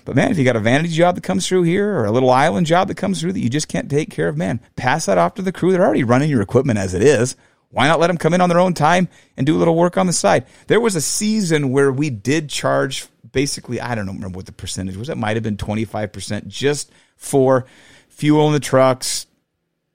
But 0.05 0.14
man, 0.14 0.31
if 0.31 0.38
you 0.38 0.45
got 0.45 0.55
a 0.55 0.61
vanity 0.61 0.91
job 0.91 1.17
that 1.17 1.25
comes 1.25 1.47
through 1.47 1.64
here 1.64 1.93
or 1.93 2.07
a 2.07 2.12
little 2.12 2.31
island 2.31 2.69
job 2.69 2.87
that 2.88 2.95
comes 2.97 3.21
through 3.21 3.33
that 3.33 3.41
you 3.41 3.51
just 3.51 3.67
can't 3.67 3.91
take 3.91 4.11
care 4.11 4.29
of, 4.29 4.37
man, 4.37 4.61
pass 4.77 5.07
that 5.07 5.19
off 5.19 5.35
to 5.35 5.43
the 5.43 5.53
crew. 5.53 5.73
They're 5.73 5.85
already 5.85 6.05
running 6.05 6.31
your 6.31 6.41
equipment 6.41 6.79
as 6.79 6.95
it 6.95 7.03
is. 7.03 7.35
Why 7.71 7.88
not 7.88 7.99
let 7.99 8.07
them 8.07 8.17
come 8.17 8.33
in 8.33 8.41
on 8.41 8.49
their 8.49 8.61
own 8.61 8.75
time 8.75 9.09
and 9.37 9.45
do 9.45 9.57
a 9.57 9.59
little 9.59 9.75
work 9.75 9.99
on 9.99 10.07
the 10.07 10.12
side? 10.12 10.47
There 10.69 10.81
was 10.81 10.95
a 10.95 11.01
season 11.01 11.73
where 11.73 11.93
we 11.93 12.11
did 12.11 12.49
charge 12.49 13.09
basically, 13.33 13.81
I 13.81 13.97
don't 13.97 14.07
remember 14.07 14.37
what 14.37 14.47
the 14.47 14.53
percentage 14.53 14.97
was. 14.97 15.09
It 15.09 15.19
might 15.19 15.37
have 15.37 15.43
been 15.43 15.57
25% 15.57 16.47
just 16.47 16.91
for 17.17 17.67
fuel 18.19 18.49
in 18.49 18.53
the 18.53 18.61
trucks, 18.61 19.27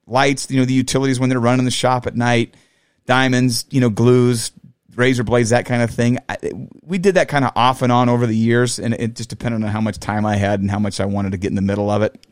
lights, 0.08 0.50
you 0.50 0.60
know, 0.60 0.66
the 0.66 0.74
utilities 0.74 1.20
when 1.20 1.30
they're 1.30 1.40
running 1.40 1.66
the 1.66 1.72
shop 1.72 2.08
at 2.08 2.16
night, 2.16 2.56
diamonds, 3.06 3.66
you 3.70 3.82
know, 3.82 3.90
glues, 3.90 4.52
razor 4.96 5.24
blades, 5.24 5.50
that 5.50 5.66
kind 5.66 5.82
of 5.82 5.92
thing. 5.92 6.18
we 6.82 6.98
did 6.98 7.16
that 7.16 7.28
kind 7.28 7.44
of 7.44 7.52
off 7.56 7.82
and 7.82 7.92
on 7.92 8.10
over 8.10 8.26
the 8.26 8.36
years, 8.36 8.80
and 8.80 8.94
it 8.94 9.16
just 9.16 9.30
depended 9.30 9.62
on 9.62 9.70
how 9.70 9.82
much 9.82 10.00
time 10.00 10.26
I 10.26 10.38
had 10.38 10.62
and 10.62 10.72
how 10.72 10.80
much 10.80 11.00
I 11.00 11.06
wanted 11.06 11.34
to 11.34 11.38
get 11.38 11.50
in 11.50 11.56
the 11.56 11.62
middle 11.62 11.90
of 11.90 12.02
it. 12.02 12.26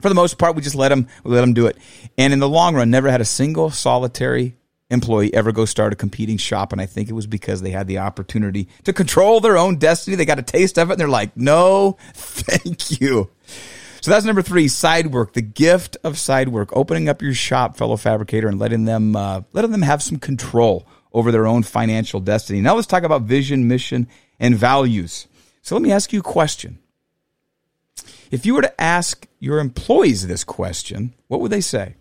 For 0.00 0.08
the 0.08 0.14
most 0.14 0.38
part, 0.38 0.54
we 0.54 0.62
just 0.62 0.76
let 0.76 0.90
them 0.90 1.08
we 1.24 1.32
let 1.32 1.40
them 1.40 1.54
do 1.54 1.66
it, 1.66 1.76
and 2.16 2.32
in 2.32 2.38
the 2.38 2.48
long 2.48 2.76
run, 2.76 2.88
never 2.88 3.10
had 3.10 3.20
a 3.20 3.24
single 3.24 3.70
solitary 3.70 4.56
employee 4.90 5.34
ever 5.34 5.50
go 5.50 5.64
start 5.64 5.92
a 5.92 5.96
competing 5.96 6.38
shop. 6.38 6.72
And 6.72 6.80
I 6.80 6.86
think 6.86 7.10
it 7.10 7.12
was 7.12 7.26
because 7.26 7.60
they 7.60 7.70
had 7.70 7.88
the 7.88 7.98
opportunity 7.98 8.68
to 8.84 8.92
control 8.92 9.40
their 9.40 9.58
own 9.58 9.76
destiny. 9.76 10.16
They 10.16 10.24
got 10.24 10.38
a 10.38 10.42
taste 10.42 10.78
of 10.78 10.90
it, 10.90 10.92
and 10.92 11.00
they're 11.00 11.08
like, 11.08 11.36
"No, 11.36 11.96
thank 12.14 13.00
you." 13.00 13.30
So 14.00 14.10
that's 14.10 14.24
number 14.24 14.42
three, 14.42 14.68
side 14.68 15.08
work, 15.08 15.32
the 15.32 15.42
gift 15.42 15.96
of 16.04 16.18
side 16.18 16.48
work, 16.48 16.70
opening 16.76 17.08
up 17.08 17.20
your 17.20 17.34
shop, 17.34 17.76
fellow 17.76 17.96
fabricator, 17.96 18.48
and 18.48 18.58
letting 18.58 18.84
them 18.84 19.16
uh, 19.16 19.42
letting 19.52 19.72
them 19.72 19.82
have 19.82 20.02
some 20.02 20.18
control 20.18 20.86
over 21.12 21.32
their 21.32 21.46
own 21.46 21.62
financial 21.62 22.20
destiny. 22.20 22.60
Now 22.60 22.74
let's 22.74 22.86
talk 22.86 23.02
about 23.02 23.22
vision, 23.22 23.66
mission, 23.66 24.08
and 24.38 24.54
values. 24.54 25.26
So 25.62 25.74
let 25.74 25.82
me 25.82 25.92
ask 25.92 26.12
you 26.12 26.20
a 26.20 26.22
question. 26.22 26.78
If 28.30 28.46
you 28.46 28.54
were 28.54 28.62
to 28.62 28.80
ask 28.80 29.26
your 29.40 29.58
employees 29.58 30.26
this 30.26 30.44
question, 30.44 31.14
what 31.28 31.40
would 31.40 31.50
they 31.50 31.60
say? 31.60 31.96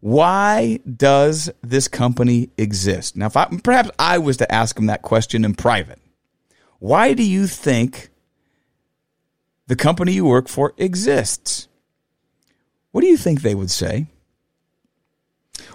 Why 0.00 0.78
does 0.96 1.50
this 1.62 1.88
company 1.88 2.50
exist? 2.56 3.16
Now, 3.16 3.26
if 3.26 3.36
I, 3.36 3.46
perhaps 3.62 3.90
I 3.98 4.18
was 4.18 4.36
to 4.38 4.54
ask 4.54 4.76
them 4.76 4.86
that 4.86 5.02
question 5.02 5.44
in 5.44 5.54
private, 5.54 5.98
why 6.78 7.12
do 7.12 7.24
you 7.24 7.46
think 7.46 8.10
the 9.66 9.76
company 9.76 10.12
you 10.12 10.24
work 10.24 10.48
for 10.48 10.72
exists. 10.76 11.68
What 12.92 13.00
do 13.00 13.08
you 13.08 13.16
think 13.16 13.42
they 13.42 13.54
would 13.54 13.70
say? 13.70 14.06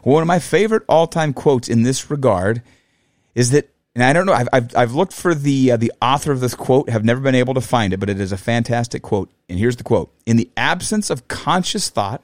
One 0.04 0.22
of 0.22 0.28
my 0.28 0.40
favorite 0.40 0.84
all 0.88 1.08
time 1.08 1.34
quotes 1.34 1.70
in 1.70 1.84
this 1.84 2.10
regard 2.10 2.62
is 3.36 3.52
that, 3.52 3.70
and 3.94 4.04
I 4.04 4.14
don't 4.14 4.26
know, 4.26 4.34
I've, 4.34 4.50
I've, 4.54 4.76
I've 4.76 4.94
looked 4.94 5.14
for 5.14 5.36
the, 5.36 5.72
uh, 5.72 5.78
the 5.78 5.92
author 6.02 6.32
of 6.32 6.40
this 6.40 6.56
quote, 6.56 6.90
have 6.90 7.04
never 7.04 7.22
been 7.22 7.36
able 7.36 7.54
to 7.54 7.62
find 7.62 7.94
it, 7.94 8.00
but 8.00 8.10
it 8.10 8.20
is 8.20 8.32
a 8.32 8.38
fantastic 8.38 9.02
quote. 9.02 9.32
And 9.50 9.60
here's 9.60 9.76
the 9.76 9.84
quote 9.84 10.12
In 10.26 10.38
the 10.38 10.50
absence 10.56 11.10
of 11.10 11.28
conscious 11.28 11.90
thought, 11.90 12.24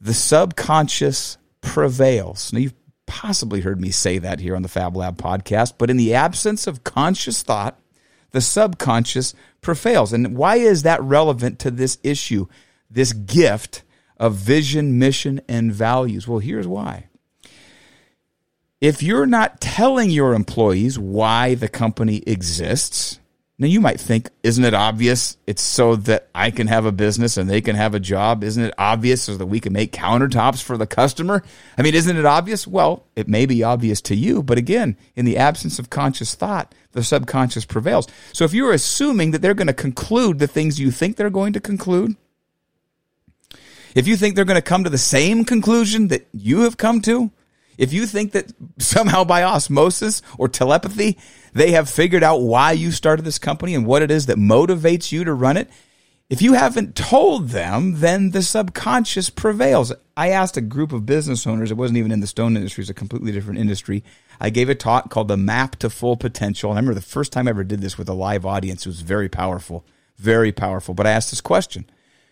the 0.00 0.14
subconscious 0.14 1.38
prevails. 1.60 2.52
Now, 2.52 2.58
you've 2.58 2.74
possibly 3.06 3.60
heard 3.60 3.80
me 3.80 3.90
say 3.90 4.18
that 4.18 4.40
here 4.40 4.56
on 4.56 4.62
the 4.62 4.68
Fab 4.68 4.96
Lab 4.96 5.16
podcast, 5.16 5.74
but 5.78 5.90
in 5.90 5.96
the 5.96 6.14
absence 6.14 6.66
of 6.66 6.84
conscious 6.84 7.42
thought, 7.42 7.78
the 8.32 8.40
subconscious 8.40 9.34
prevails. 9.60 10.12
And 10.12 10.36
why 10.36 10.56
is 10.56 10.82
that 10.82 11.02
relevant 11.02 11.58
to 11.60 11.70
this 11.70 11.98
issue, 12.02 12.46
this 12.90 13.12
gift 13.12 13.82
of 14.18 14.34
vision, 14.34 14.98
mission, 14.98 15.40
and 15.48 15.72
values? 15.72 16.26
Well, 16.26 16.40
here's 16.40 16.66
why. 16.66 17.08
If 18.80 19.02
you're 19.02 19.26
not 19.26 19.60
telling 19.60 20.10
your 20.10 20.34
employees 20.34 20.98
why 20.98 21.54
the 21.54 21.68
company 21.68 22.22
exists, 22.26 23.20
now 23.62 23.68
you 23.68 23.80
might 23.80 24.00
think, 24.00 24.28
isn't 24.42 24.64
it 24.64 24.74
obvious? 24.74 25.36
It's 25.46 25.62
so 25.62 25.94
that 25.94 26.28
I 26.34 26.50
can 26.50 26.66
have 26.66 26.84
a 26.84 26.90
business 26.90 27.36
and 27.36 27.48
they 27.48 27.60
can 27.60 27.76
have 27.76 27.94
a 27.94 28.00
job. 28.00 28.42
Isn't 28.42 28.64
it 28.64 28.74
obvious 28.76 29.22
so 29.22 29.36
that 29.36 29.46
we 29.46 29.60
can 29.60 29.72
make 29.72 29.92
countertops 29.92 30.60
for 30.60 30.76
the 30.76 30.86
customer? 30.86 31.44
I 31.78 31.82
mean, 31.82 31.94
isn't 31.94 32.16
it 32.16 32.24
obvious? 32.24 32.66
Well, 32.66 33.06
it 33.14 33.28
may 33.28 33.46
be 33.46 33.62
obvious 33.62 34.00
to 34.02 34.16
you, 34.16 34.42
but 34.42 34.58
again, 34.58 34.96
in 35.14 35.26
the 35.26 35.36
absence 35.36 35.78
of 35.78 35.90
conscious 35.90 36.34
thought, 36.34 36.74
the 36.90 37.04
subconscious 37.04 37.64
prevails. 37.64 38.08
So 38.32 38.44
if 38.44 38.52
you're 38.52 38.72
assuming 38.72 39.30
that 39.30 39.42
they're 39.42 39.54
going 39.54 39.68
to 39.68 39.72
conclude 39.72 40.40
the 40.40 40.48
things 40.48 40.80
you 40.80 40.90
think 40.90 41.16
they're 41.16 41.30
going 41.30 41.52
to 41.52 41.60
conclude, 41.60 42.16
if 43.94 44.08
you 44.08 44.16
think 44.16 44.34
they're 44.34 44.44
going 44.44 44.56
to 44.56 44.62
come 44.62 44.82
to 44.82 44.90
the 44.90 44.98
same 44.98 45.44
conclusion 45.44 46.08
that 46.08 46.26
you 46.32 46.62
have 46.62 46.78
come 46.78 47.00
to, 47.02 47.30
if 47.78 47.92
you 47.92 48.06
think 48.06 48.32
that 48.32 48.52
somehow 48.78 49.22
by 49.22 49.44
osmosis 49.44 50.20
or 50.36 50.48
telepathy, 50.48 51.16
they 51.52 51.72
have 51.72 51.90
figured 51.90 52.22
out 52.22 52.42
why 52.42 52.72
you 52.72 52.90
started 52.90 53.24
this 53.24 53.38
company 53.38 53.74
and 53.74 53.86
what 53.86 54.02
it 54.02 54.10
is 54.10 54.26
that 54.26 54.38
motivates 54.38 55.12
you 55.12 55.24
to 55.24 55.34
run 55.34 55.56
it, 55.56 55.70
if 56.30 56.40
you 56.40 56.54
haven't 56.54 56.96
told 56.96 57.50
them, 57.50 58.00
then 58.00 58.30
the 58.30 58.42
subconscious 58.42 59.28
prevails. 59.28 59.92
I 60.16 60.30
asked 60.30 60.56
a 60.56 60.62
group 60.62 60.92
of 60.92 61.04
business 61.04 61.46
owners, 61.46 61.70
it 61.70 61.76
wasn't 61.76 61.98
even 61.98 62.10
in 62.10 62.20
the 62.20 62.26
stone 62.26 62.56
industry, 62.56 62.80
it's 62.80 62.90
a 62.90 62.94
completely 62.94 63.32
different 63.32 63.60
industry. 63.60 64.02
I 64.40 64.48
gave 64.48 64.70
a 64.70 64.74
talk 64.74 65.10
called 65.10 65.28
The 65.28 65.36
Map 65.36 65.76
to 65.76 65.90
Full 65.90 66.16
Potential. 66.16 66.70
And 66.70 66.78
I 66.78 66.80
remember 66.80 66.94
the 66.98 67.06
first 67.06 67.32
time 67.32 67.48
I 67.48 67.50
ever 67.50 67.64
did 67.64 67.82
this 67.82 67.98
with 67.98 68.08
a 68.08 68.14
live 68.14 68.46
audience, 68.46 68.86
it 68.86 68.88
was 68.88 69.02
very 69.02 69.28
powerful, 69.28 69.84
very 70.16 70.52
powerful. 70.52 70.94
But 70.94 71.06
I 71.06 71.10
asked 71.10 71.30
this 71.30 71.42
question. 71.42 71.84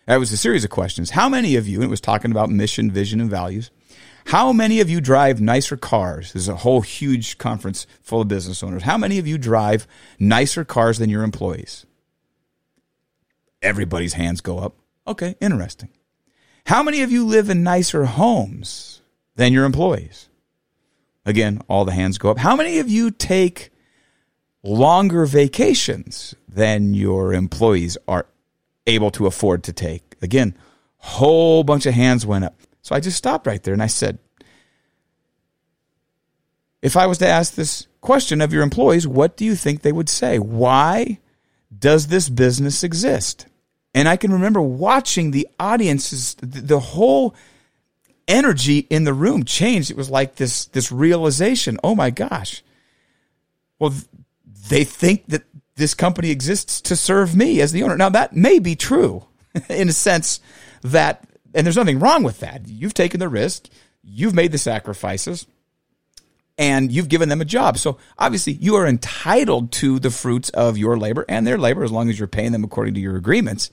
It 0.07 0.17
was 0.17 0.31
a 0.31 0.37
series 0.37 0.63
of 0.63 0.71
questions. 0.71 1.11
How 1.11 1.29
many 1.29 1.55
of 1.55 1.67
you, 1.67 1.77
and 1.77 1.85
it 1.85 1.89
was 1.91 2.01
talking 2.01 2.31
about 2.31 2.49
mission, 2.49 2.89
vision, 2.89 3.21
and 3.21 3.29
values, 3.29 3.69
how 4.25 4.53
many 4.53 4.79
of 4.79 4.89
you 4.89 5.01
drive 5.01 5.41
nicer 5.41 5.77
cars? 5.77 6.33
There's 6.33 6.47
a 6.47 6.55
whole 6.57 6.81
huge 6.81 7.37
conference 7.37 7.87
full 8.01 8.21
of 8.21 8.27
business 8.27 8.63
owners. 8.63 8.83
How 8.83 8.97
many 8.97 9.19
of 9.19 9.27
you 9.27 9.37
drive 9.37 9.87
nicer 10.19 10.63
cars 10.63 10.97
than 10.97 11.09
your 11.09 11.23
employees? 11.23 11.85
Everybody's 13.61 14.13
hands 14.13 14.41
go 14.41 14.59
up. 14.59 14.75
Okay, 15.07 15.35
interesting. 15.39 15.89
How 16.65 16.83
many 16.83 17.01
of 17.01 17.11
you 17.11 17.25
live 17.25 17.49
in 17.49 17.63
nicer 17.63 18.05
homes 18.05 19.01
than 19.35 19.53
your 19.53 19.65
employees? 19.65 20.29
Again, 21.25 21.61
all 21.67 21.85
the 21.85 21.91
hands 21.91 22.17
go 22.17 22.31
up. 22.31 22.37
How 22.37 22.55
many 22.55 22.79
of 22.79 22.89
you 22.89 23.11
take 23.11 23.69
longer 24.63 25.25
vacations 25.25 26.35
than 26.47 26.93
your 26.93 27.33
employees 27.33 27.97
are 28.07 28.25
able 28.87 29.11
to 29.11 29.27
afford 29.27 29.63
to 29.63 29.73
take? 29.73 30.15
Again, 30.21 30.55
whole 30.97 31.63
bunch 31.63 31.85
of 31.85 31.93
hands 31.93 32.25
went 32.25 32.45
up. 32.45 32.59
So 32.81 32.95
I 32.95 32.99
just 32.99 33.17
stopped 33.17 33.47
right 33.47 33.61
there 33.61 33.73
and 33.73 33.83
I 33.83 33.87
said, 33.87 34.19
if 36.81 36.97
I 36.97 37.05
was 37.05 37.19
to 37.19 37.27
ask 37.27 37.53
this 37.53 37.87
question 38.01 38.41
of 38.41 38.51
your 38.51 38.63
employees, 38.63 39.07
what 39.07 39.37
do 39.37 39.45
you 39.45 39.55
think 39.55 39.81
they 39.81 39.91
would 39.91 40.09
say? 40.09 40.39
Why 40.39 41.19
does 41.77 42.07
this 42.07 42.27
business 42.27 42.83
exist? 42.83 43.45
And 43.93 44.07
I 44.07 44.17
can 44.17 44.31
remember 44.33 44.61
watching 44.61 45.31
the 45.31 45.47
audiences, 45.59 46.35
the 46.41 46.79
whole 46.79 47.35
energy 48.27 48.79
in 48.89 49.03
the 49.03 49.13
room 49.13 49.43
changed. 49.43 49.91
It 49.91 49.97
was 49.97 50.09
like 50.09 50.35
this, 50.35 50.65
this 50.65 50.91
realization. 50.91 51.77
Oh 51.83 51.93
my 51.93 52.09
gosh. 52.09 52.63
Well, 53.77 53.93
they 54.69 54.83
think 54.83 55.27
that 55.27 55.43
this 55.75 55.93
company 55.93 56.29
exists 56.31 56.81
to 56.81 56.95
serve 56.95 57.35
me 57.35 57.61
as 57.61 57.71
the 57.71 57.83
owner. 57.83 57.97
Now 57.97 58.09
that 58.09 58.35
may 58.35 58.59
be 58.59 58.75
true 58.75 59.25
in 59.69 59.89
a 59.89 59.93
sense 59.93 60.39
that 60.83 61.25
and 61.53 61.65
there's 61.65 61.77
nothing 61.77 61.99
wrong 61.99 62.23
with 62.23 62.39
that. 62.39 62.67
You've 62.67 62.93
taken 62.93 63.19
the 63.19 63.29
risk, 63.29 63.67
you've 64.03 64.33
made 64.33 64.51
the 64.51 64.57
sacrifices, 64.57 65.47
and 66.57 66.91
you've 66.91 67.09
given 67.09 67.29
them 67.29 67.41
a 67.41 67.45
job. 67.45 67.77
So 67.77 67.97
obviously, 68.17 68.53
you 68.53 68.75
are 68.75 68.85
entitled 68.85 69.71
to 69.73 69.99
the 69.99 70.11
fruits 70.11 70.49
of 70.49 70.77
your 70.77 70.97
labor 70.97 71.25
and 71.27 71.45
their 71.45 71.57
labor 71.57 71.83
as 71.83 71.91
long 71.91 72.09
as 72.09 72.19
you're 72.19 72.27
paying 72.27 72.51
them 72.51 72.63
according 72.63 72.93
to 72.95 72.99
your 72.99 73.15
agreements. 73.15 73.71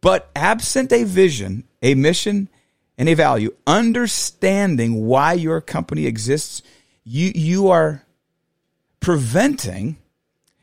But 0.00 0.30
absent 0.34 0.92
a 0.92 1.04
vision, 1.04 1.64
a 1.82 1.94
mission, 1.94 2.48
and 2.98 3.08
a 3.08 3.14
value, 3.14 3.54
understanding 3.66 5.06
why 5.06 5.34
your 5.34 5.60
company 5.60 6.06
exists, 6.06 6.62
you, 7.04 7.30
you 7.34 7.68
are 7.68 8.04
preventing 9.00 9.96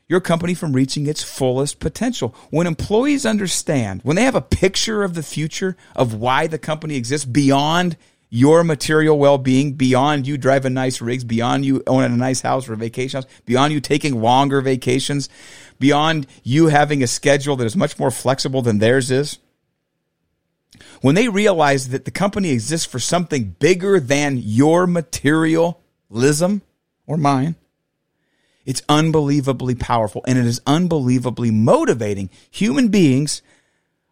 your 0.06 0.20
company 0.20 0.54
from 0.54 0.72
reaching 0.72 1.06
its 1.06 1.22
fullest 1.22 1.80
potential. 1.80 2.34
When 2.50 2.66
employees 2.66 3.24
understand, 3.24 4.00
when 4.02 4.16
they 4.16 4.24
have 4.24 4.34
a 4.34 4.42
picture 4.42 5.02
of 5.02 5.14
the 5.14 5.22
future 5.22 5.76
of 5.96 6.14
why 6.14 6.46
the 6.46 6.58
company 6.58 6.96
exists 6.96 7.24
beyond 7.24 7.96
your 8.28 8.64
material 8.64 9.18
well-being, 9.18 9.74
beyond 9.74 10.26
you 10.26 10.36
driving 10.36 10.74
nice 10.74 11.00
rigs, 11.00 11.22
beyond 11.22 11.64
you 11.64 11.82
owning 11.86 12.12
a 12.12 12.16
nice 12.16 12.40
house 12.40 12.68
or 12.68 12.72
a 12.72 12.76
vacation 12.76 13.22
house, 13.22 13.30
beyond 13.46 13.72
you 13.72 13.80
taking 13.80 14.20
longer 14.20 14.60
vacations, 14.60 15.28
beyond 15.78 16.26
you 16.42 16.66
having 16.66 17.02
a 17.02 17.06
schedule 17.06 17.54
that 17.56 17.64
is 17.64 17.76
much 17.76 17.98
more 17.98 18.10
flexible 18.10 18.60
than 18.60 18.78
theirs 18.78 19.10
is. 19.10 19.38
When 21.00 21.14
they 21.14 21.28
realize 21.28 21.90
that 21.90 22.04
the 22.04 22.10
company 22.10 22.50
exists 22.50 22.86
for 22.86 22.98
something 22.98 23.54
bigger 23.58 24.00
than 24.00 24.38
your 24.38 24.86
materialism 24.86 26.62
or 27.06 27.16
mine, 27.16 27.54
it's 28.64 28.82
unbelievably 28.88 29.74
powerful 29.76 30.24
and 30.26 30.38
it 30.38 30.46
is 30.46 30.60
unbelievably 30.66 31.50
motivating. 31.50 32.30
Human 32.50 32.88
beings 32.88 33.42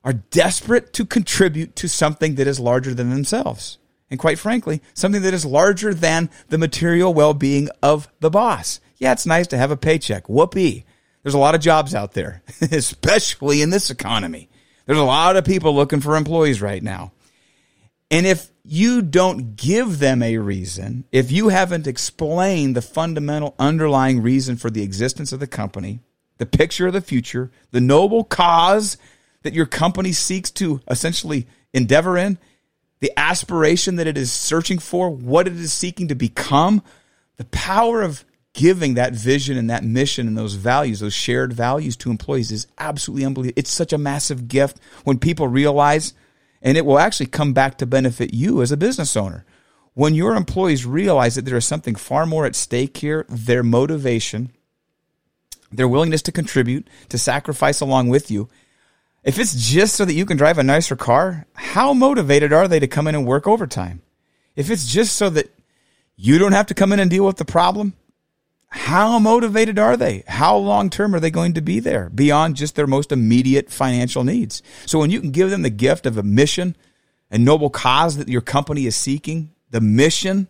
are 0.05 0.13
desperate 0.13 0.93
to 0.95 1.05
contribute 1.05 1.77
to 1.77 1.89
something 1.89 2.35
that 2.35 2.47
is 2.47 2.61
larger 2.61 2.95
than 2.95 3.11
themselves. 3.11 3.79
And 4.11 4.19
quite 4.19 4.39
frankly, 4.39 4.83
something 4.93 5.23
that 5.23 5.33
is 5.33 5.47
larger 5.47 5.95
than 5.95 6.29
the 6.49 6.59
material 6.59 7.15
well 7.15 7.33
being 7.33 7.69
of 7.83 8.09
the 8.21 8.31
boss. 8.31 8.81
Yeah, 8.99 9.13
it's 9.13 9.27
nice 9.27 9.47
to 9.49 9.59
have 9.59 9.71
a 9.71 9.77
paycheck. 9.77 10.29
Whoopee. 10.29 10.85
There's 11.23 11.35
a 11.35 11.39
lot 11.39 11.55
of 11.55 11.61
jobs 11.61 11.95
out 11.95 12.13
there, 12.13 12.43
especially 12.61 13.63
in 13.63 13.71
this 13.71 13.91
economy. 13.91 14.51
There's 14.87 14.99
a 14.99 15.05
lot 15.05 15.37
of 15.37 15.45
people 15.45 15.75
looking 15.75 16.01
for 16.01 16.17
employees 16.17 16.61
right 16.61 16.83
now. 16.83 17.13
And 18.11 18.27
if 18.27 18.52
you 18.65 19.03
don't 19.03 19.57
give 19.57 19.99
them 19.99 20.23
a 20.23 20.39
reason, 20.39 21.05
if 21.11 21.33
you 21.33 21.49
haven't 21.49 21.87
explained 21.87 22.77
the 22.77 22.83
fundamental 22.83 23.55
underlying 23.59 24.23
reason 24.23 24.57
for 24.57 24.71
the 24.71 24.83
existence 24.83 25.33
of 25.33 25.41
the 25.41 25.47
company, 25.47 26.01
the 26.39 26.47
picture 26.47 26.87
of 26.87 26.93
the 26.93 27.01
future, 27.01 27.51
the 27.73 27.81
noble 27.81 28.25
cause 28.25 28.97
that 29.43 29.55
your 29.55 29.67
company 29.67 30.13
seeks 30.13 30.51
to 30.53 30.81
essentially 30.89 31.47
endeavor 31.73 32.17
in, 32.17 32.39
the 33.01 33.13
aspiration 33.17 33.97
that 33.97 34.07
it 34.07 34.17
is 34.17 34.31
searching 34.31 34.79
for, 34.79 35.11
what 35.11 35.49
it 35.49 35.55
is 35.55 35.73
seeking 35.73 36.07
to 36.07 36.15
become, 36.15 36.83
the 37.37 37.45
power 37.47 38.01
of 38.03 38.25
giving 38.53 38.95
that 38.95 39.13
vision 39.13 39.57
and 39.57 39.71
that 39.71 39.83
mission 39.83 40.29
and 40.29 40.39
those 40.39 40.55
values, 40.55 41.01
those 41.01 41.15
shared 41.15 41.53
values 41.53 41.97
to 41.97 42.11
employees 42.11 42.53
is 42.53 42.69
absolutely 42.79 43.25
unbelievable. 43.25 43.59
It's 43.59 43.71
such 43.71 43.93
a 43.93 43.99
massive 43.99 44.47
gift 44.47 44.79
when 45.03 45.19
people 45.19 45.49
realize 45.49 46.15
and 46.63 46.77
it 46.77 46.87
will 46.87 46.99
actually 46.99 47.27
come 47.27 47.53
back 47.53 47.77
to 47.79 47.87
benefit 47.87 48.33
you 48.33 48.63
as 48.63 48.73
a 48.73 48.77
business 48.77 49.17
owner. 49.17 49.45
When 49.95 50.15
your 50.15 50.35
employees 50.37 50.87
realize 50.87 51.35
that 51.35 51.45
there 51.45 51.57
is 51.57 51.67
something 51.67 51.97
far 51.97 52.25
more 52.25 52.47
at 52.47 52.55
stake 52.55 52.97
here, 52.97 53.27
their 53.29 53.63
motivation, 53.63 54.51
their 55.71 55.89
willingness 55.89 56.23
to 56.23 56.33
contribute, 56.33 56.89
to 57.11 57.19
sacrifice 57.19 57.81
along 57.81 58.09
with 58.09 58.31
you, 58.31 58.49
if 59.25 59.39
it's 59.39 59.55
just 59.55 59.95
so 59.95 60.05
that 60.05 60.15
you 60.15 60.25
can 60.25 60.37
drive 60.37 60.59
a 60.59 60.63
nicer 60.63 60.97
car, 60.97 61.47
how 61.55 61.93
motivated 61.93 62.53
are 62.53 62.67
they 62.67 62.81
to 62.81 62.89
come 62.89 63.07
in 63.07 63.15
and 63.15 63.27
work 63.27 63.47
overtime? 63.47 64.03
If 64.57 64.71
it's 64.71 64.91
just 64.91 65.17
so 65.17 65.31
that 65.31 65.53
you 66.17 66.39
don't 66.39 66.53
have 66.53 66.67
to 66.67 66.75
come 66.75 66.93
in 66.93 67.01
and 67.01 67.11
deal 67.11 67.27
with 67.27 67.37
the 67.37 67.45
problem, 67.45 67.95
how 68.73 69.19
motivated 69.19 69.79
are 69.79 69.99
they? 69.99 70.25
How 70.27 70.57
long 70.57 70.89
term 70.89 71.15
are 71.15 71.21
they 71.21 71.31
going 71.31 71.53
to 71.55 71.61
be 71.61 71.79
there 71.79 72.09
beyond 72.09 72.57
just 72.57 72.75
their 72.75 72.87
most 72.87 73.13
immediate 73.13 73.71
financial 73.71 74.25
needs? 74.25 74.63
So 74.87 74.99
when 74.99 75.11
you 75.11 75.21
can 75.21 75.31
give 75.31 75.51
them 75.51 75.61
the 75.61 75.69
gift 75.69 76.07
of 76.07 76.17
a 76.17 76.23
mission, 76.23 76.75
a 77.31 77.37
noble 77.37 77.69
cause 77.69 78.17
that 78.17 78.29
your 78.29 78.41
company 78.41 78.87
is 78.87 78.97
seeking, 78.97 79.51
the 79.71 79.83
mission, 79.83 80.49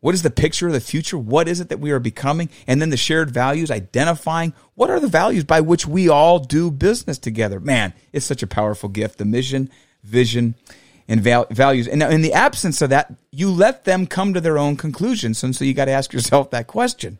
what 0.00 0.16
is 0.16 0.22
the 0.22 0.30
picture 0.30 0.66
of 0.66 0.72
the 0.72 0.80
future? 0.80 1.16
What 1.16 1.46
is 1.46 1.60
it 1.60 1.68
that 1.68 1.78
we 1.78 1.92
are 1.92 2.00
becoming? 2.00 2.48
And 2.66 2.82
then 2.82 2.90
the 2.90 2.96
shared 2.96 3.30
values, 3.30 3.70
identifying 3.70 4.52
what 4.74 4.90
are 4.90 4.98
the 4.98 5.06
values 5.06 5.44
by 5.44 5.60
which 5.60 5.86
we 5.86 6.08
all 6.08 6.40
do 6.40 6.72
business 6.72 7.18
together. 7.18 7.60
Man, 7.60 7.92
it's 8.12 8.26
such 8.26 8.42
a 8.42 8.48
powerful 8.48 8.88
gift. 8.88 9.18
The 9.18 9.24
mission, 9.24 9.70
vision, 10.02 10.56
and 11.08 11.20
val- 11.20 11.46
values. 11.50 11.88
And 11.88 11.98
now, 11.98 12.10
in 12.10 12.20
the 12.20 12.34
absence 12.34 12.82
of 12.82 12.90
that, 12.90 13.12
you 13.32 13.50
let 13.50 13.84
them 13.84 14.06
come 14.06 14.34
to 14.34 14.40
their 14.40 14.58
own 14.58 14.76
conclusions. 14.76 15.42
And 15.42 15.56
so 15.56 15.64
you 15.64 15.74
got 15.74 15.86
to 15.86 15.90
ask 15.90 16.12
yourself 16.12 16.50
that 16.50 16.66
question. 16.66 17.18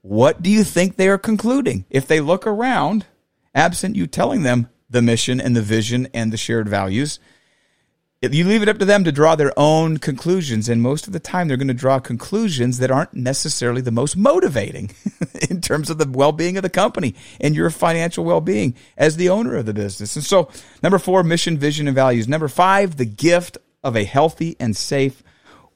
What 0.00 0.42
do 0.42 0.50
you 0.50 0.64
think 0.64 0.96
they 0.96 1.08
are 1.08 1.18
concluding? 1.18 1.84
If 1.90 2.06
they 2.06 2.20
look 2.20 2.46
around, 2.46 3.04
absent 3.54 3.96
you 3.96 4.06
telling 4.06 4.42
them 4.42 4.68
the 4.88 5.02
mission 5.02 5.40
and 5.40 5.54
the 5.54 5.62
vision 5.62 6.08
and 6.14 6.32
the 6.32 6.36
shared 6.36 6.68
values, 6.68 7.18
you 8.22 8.44
leave 8.44 8.62
it 8.62 8.68
up 8.68 8.78
to 8.78 8.84
them 8.84 9.04
to 9.04 9.12
draw 9.12 9.36
their 9.36 9.52
own 9.58 9.98
conclusions. 9.98 10.68
And 10.68 10.80
most 10.80 11.06
of 11.06 11.12
the 11.12 11.20
time, 11.20 11.48
they're 11.48 11.56
going 11.56 11.68
to 11.68 11.74
draw 11.74 11.98
conclusions 11.98 12.78
that 12.78 12.90
aren't 12.90 13.14
necessarily 13.14 13.82
the 13.82 13.90
most 13.90 14.16
motivating 14.16 14.90
in 15.50 15.60
terms 15.60 15.90
of 15.90 15.98
the 15.98 16.08
well 16.08 16.32
being 16.32 16.56
of 16.56 16.62
the 16.62 16.70
company 16.70 17.14
and 17.40 17.54
your 17.54 17.70
financial 17.70 18.24
well 18.24 18.40
being 18.40 18.74
as 18.96 19.16
the 19.16 19.28
owner 19.28 19.56
of 19.56 19.66
the 19.66 19.74
business. 19.74 20.16
And 20.16 20.24
so, 20.24 20.48
number 20.82 20.98
four, 20.98 21.22
mission, 21.22 21.58
vision, 21.58 21.88
and 21.88 21.94
values. 21.94 22.26
Number 22.26 22.48
five, 22.48 22.96
the 22.96 23.04
gift 23.04 23.58
of 23.84 23.96
a 23.96 24.04
healthy 24.04 24.56
and 24.58 24.76
safe 24.76 25.22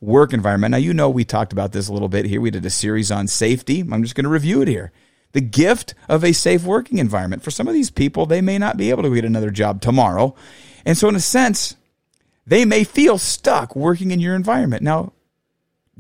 work 0.01 0.33
environment. 0.33 0.73
Now, 0.73 0.79
you 0.79 0.95
know, 0.95 1.11
we 1.11 1.25
talked 1.25 1.53
about 1.53 1.73
this 1.73 1.89
a 1.89 1.93
little 1.93 2.09
bit 2.09 2.25
here. 2.25 2.41
We 2.41 2.51
did 2.51 2.65
a 2.65 2.71
series 2.71 3.11
on 3.11 3.29
safety. 3.29 3.81
I'm 3.81 4.03
just 4.03 4.15
going 4.15 4.25
to 4.25 4.31
review 4.31 4.63
it 4.63 4.69
here. 4.69 4.93
The 5.33 5.43
gift 5.43 5.95
of 6.09 6.25
a 6.25 6.33
safe 6.33 6.65
working 6.65 6.99
environment. 6.99 7.45
For 7.45 7.51
some 7.51 7.69
of 7.69 7.75
these 7.75 7.91
people, 7.91 8.27
they 8.27 8.41
may 8.41 8.59
not 8.59 8.79
be 8.79 8.91
able 8.91 9.03
to 9.05 9.15
get 9.15 9.25
another 9.25 9.51
job 9.51 9.81
tomorrow. 9.83 10.35
And 10.87 10.97
so, 10.97 11.09
in 11.09 11.15
a 11.15 11.21
sense, 11.21 11.77
they 12.51 12.65
may 12.65 12.83
feel 12.83 13.17
stuck 13.17 13.77
working 13.77 14.11
in 14.11 14.19
your 14.19 14.35
environment. 14.35 14.83
Now, 14.83 15.13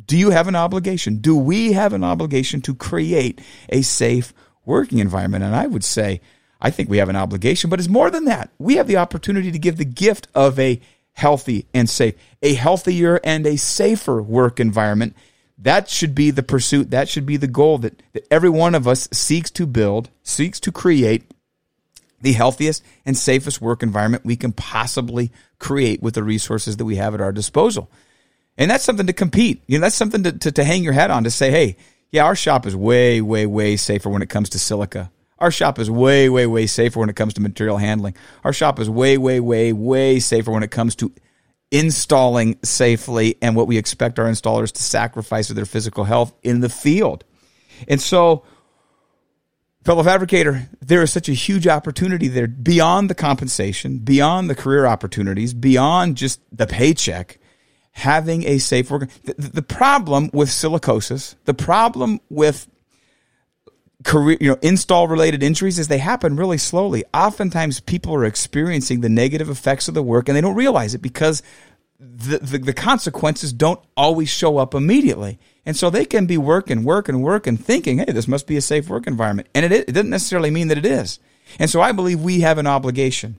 do 0.05 0.17
you 0.17 0.31
have 0.31 0.49
an 0.49 0.57
obligation? 0.57 1.19
Do 1.19 1.37
we 1.37 1.75
have 1.75 1.93
an 1.93 2.03
obligation 2.03 2.61
to 2.63 2.75
create 2.75 3.41
a 3.69 3.83
safe 3.83 4.35
working 4.65 4.99
environment? 4.99 5.45
And 5.45 5.55
I 5.55 5.69
would 5.69 5.85
say, 5.85 6.21
I 6.61 6.71
think 6.71 6.91
we 6.91 6.99
have 6.99 7.09
an 7.09 7.15
obligation, 7.15 7.71
but 7.71 7.79
it's 7.79 7.89
more 7.89 8.11
than 8.11 8.25
that. 8.25 8.51
We 8.59 8.75
have 8.77 8.89
the 8.89 8.97
opportunity 8.97 9.53
to 9.53 9.61
give 9.61 9.77
the 9.77 9.85
gift 9.85 10.27
of 10.35 10.59
a 10.59 10.81
healthy 11.13 11.67
and 11.73 11.89
safe, 11.89 12.17
a 12.43 12.55
healthier 12.55 13.21
and 13.23 13.47
a 13.47 13.57
safer 13.57 14.21
work 14.21 14.59
environment. 14.59 15.15
That 15.57 15.89
should 15.89 16.17
be 16.17 16.33
the 16.33 16.43
pursuit. 16.43 16.91
That 16.91 17.09
should 17.09 17.27
be 17.27 17.37
the 17.37 17.47
goal 17.47 17.79
that, 17.79 18.03
that 18.13 18.27
every 18.29 18.51
one 18.51 18.75
of 18.75 18.89
us 18.89 19.09
seeks 19.13 19.53
to 19.53 19.67
build, 19.67 20.11
seeks 20.25 20.59
to 20.61 20.73
create 20.73 21.31
the 22.21 22.33
healthiest 22.33 22.85
and 23.07 23.17
safest 23.17 23.61
work 23.61 23.83
environment 23.83 24.25
we 24.25 24.37
can 24.37 24.53
possibly 24.53 25.31
create 25.59 26.03
with 26.03 26.15
the 26.15 26.23
resources 26.23 26.77
that 26.77 26.85
we 26.85 26.97
have 26.97 27.15
at 27.15 27.21
our 27.21 27.33
disposal. 27.33 27.91
And 28.59 28.71
that's 28.71 28.85
something 28.85 29.07
to 29.07 29.13
compete. 29.13 29.63
You 29.67 29.79
know, 29.79 29.83
that's 29.83 29.97
something 29.97 30.23
to, 30.25 30.33
to, 30.33 30.53
to 30.53 30.65
hang 30.65 30.85
your 30.85 30.93
hat 30.93 31.11
on 31.11 31.25
to 31.25 31.31
say, 31.31 31.51
hey, 31.51 31.77
yeah, 32.11 32.25
our 32.25 32.37
shop 32.37 32.67
is 32.67 32.77
way, 32.77 33.21
way, 33.21 33.47
way 33.47 33.77
safer 33.77 34.11
when 34.11 34.23
it 34.23 34.29
comes 34.29 34.51
to 34.51 34.59
silica. 34.59 35.11
Our 35.39 35.51
shop 35.51 35.79
is 35.79 35.91
way, 35.91 36.29
way, 36.29 36.47
way 36.47 36.67
safer 36.67 37.01
when 37.01 37.09
it 37.09 37.17
comes 37.17 37.35
to 37.35 37.41
material 37.41 37.79
handling. 37.79 38.15
Our 38.45 38.53
shop 38.53 38.79
is 38.79 38.91
way, 38.91 39.17
way, 39.17 39.41
way, 39.41 39.73
way 39.73 40.21
safer 40.21 40.51
when 40.51 40.63
it 40.63 40.71
comes 40.71 40.97
to 40.97 41.13
installing 41.71 42.59
safely 42.63 43.37
and 43.41 43.57
what 43.57 43.67
we 43.67 43.79
expect 43.79 44.19
our 44.19 44.27
installers 44.27 44.73
to 44.73 44.83
sacrifice 44.83 45.49
of 45.49 45.57
their 45.57 45.65
physical 45.65 46.05
health 46.05 46.35
in 46.43 46.61
the 46.61 46.69
field. 46.69 47.25
And 47.89 48.01
so 48.01 48.45
fellow 49.85 50.03
fabricator, 50.03 50.69
there 50.81 51.03
is 51.03 51.12
such 51.12 51.29
a 51.29 51.33
huge 51.33 51.66
opportunity 51.66 52.29
there 52.29 52.47
beyond 52.47 53.11
the 53.11 53.14
compensation, 53.14 53.99
beyond 53.99 54.51
the 54.51 54.55
career 54.55 54.87
opportunities, 54.87 55.55
beyond 55.55 56.16
just 56.16 56.40
the 56.53 56.66
paycheck. 56.66 57.38
Having 57.93 58.45
a 58.45 58.59
safe 58.59 58.88
work. 58.88 59.11
The, 59.25 59.62
problem 59.62 60.31
with 60.33 60.49
silicosis, 60.49 61.35
the 61.45 61.53
problem 61.53 62.21
with 62.31 62.69
career, 64.05 64.38
you 64.40 64.49
know, 64.49 64.59
install 64.62 65.09
related 65.09 65.43
injuries 65.43 65.79
is 65.79 65.88
they 65.88 65.99
happen 65.99 66.37
really 66.37 66.57
slowly. 66.57 67.05
Oftentimes 67.12 67.81
people 67.81 68.14
are 68.14 68.25
experiencing 68.25 69.01
the 69.01 69.09
negative 69.09 69.51
effects 69.51 69.88
of 69.88 69.95
the 69.95 70.03
work 70.03 70.29
and 70.29 70.37
they 70.37 70.40
don't 70.40 70.55
realize 70.55 70.95
it 70.95 71.03
because 71.03 71.43
the, 72.01 72.39
the, 72.39 72.59
the 72.59 72.73
consequences 72.73 73.53
don't 73.53 73.81
always 73.97 74.31
show 74.31 74.57
up 74.57 74.75
immediately. 74.75 75.39
And 75.67 75.77
so 75.77 75.91
they 75.91 76.07
can 76.07 76.25
be 76.25 76.39
working, 76.39 76.83
working, 76.83 77.21
working, 77.21 77.59
thinking, 77.59 77.99
hey, 77.99 78.13
this 78.13 78.27
must 78.27 78.47
be 78.47 78.57
a 78.57 78.63
safe 78.63 78.89
work 78.89 79.07
environment. 79.07 79.49
And 79.55 79.67
it, 79.67 79.73
it 79.73 79.93
doesn't 79.93 80.11
necessarily 80.11 80.51
mean 80.51 80.69
that 80.69 80.79
it 80.79 80.87
is. 80.87 81.21
And 81.59 81.69
so 81.69 81.83
I 81.83 81.93
believe 81.93 82.21
we 82.21 82.41
have 82.41 82.57
an 82.57 82.67
obligation 82.67 83.39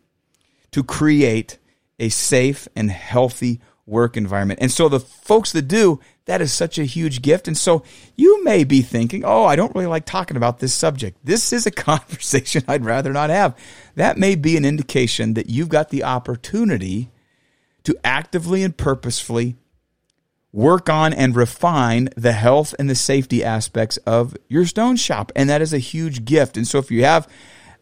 to 0.72 0.84
create 0.84 1.58
a 2.00 2.10
safe 2.10 2.68
and 2.76 2.92
healthy 2.92 3.62
work 3.88 4.16
environment. 4.16 4.60
And 4.62 4.72
so 4.72 4.88
the 4.88 5.00
folks 5.00 5.52
that 5.54 5.64
do, 5.64 6.00
that 6.26 6.42
is 6.42 6.54
such 6.54 6.78
a 6.78 6.86
huge 6.86 7.24
gift. 7.24 7.48
And 7.48 7.58
so 7.58 7.84
you 8.16 8.44
may 8.44 8.64
be 8.64 8.84
thinking, 8.84 9.26
oh, 9.26 9.46
I 9.46 9.56
don't 9.56 9.74
really 9.74 9.88
like 9.88 10.06
talking 10.06 10.38
about 10.38 10.60
this 10.60 10.74
subject. 10.74 11.18
This 11.24 11.52
is 11.52 11.66
a 11.66 11.72
conversation 11.90 12.64
I'd 12.68 12.86
rather 12.86 13.12
not 13.12 13.32
have. 13.32 13.58
That 13.96 14.18
may 14.18 14.36
be 14.36 14.56
an 14.56 14.66
indication 14.66 15.34
that 15.34 15.50
you've 15.50 15.70
got 15.70 15.90
the 15.90 16.04
opportunity 16.04 17.10
to 17.84 17.98
actively 18.04 18.64
and 18.64 18.78
purposefully 18.78 19.56
work 20.54 20.90
on 20.90 21.14
and 21.14 21.36
refine 21.36 22.10
the 22.18 22.34
health 22.34 22.76
and 22.78 22.90
the 22.90 22.96
safety 22.96 23.44
aspects 23.44 23.98
of 23.98 24.36
your 24.50 24.66
stone 24.66 24.96
shop. 24.96 25.32
And 25.36 25.50
that 25.50 25.62
is 25.62 25.74
a 25.74 25.80
huge 25.80 26.26
gift. 26.26 26.58
And 26.58 26.68
so 26.68 26.78
if 26.78 26.92
you 26.92 27.06
have 27.06 27.28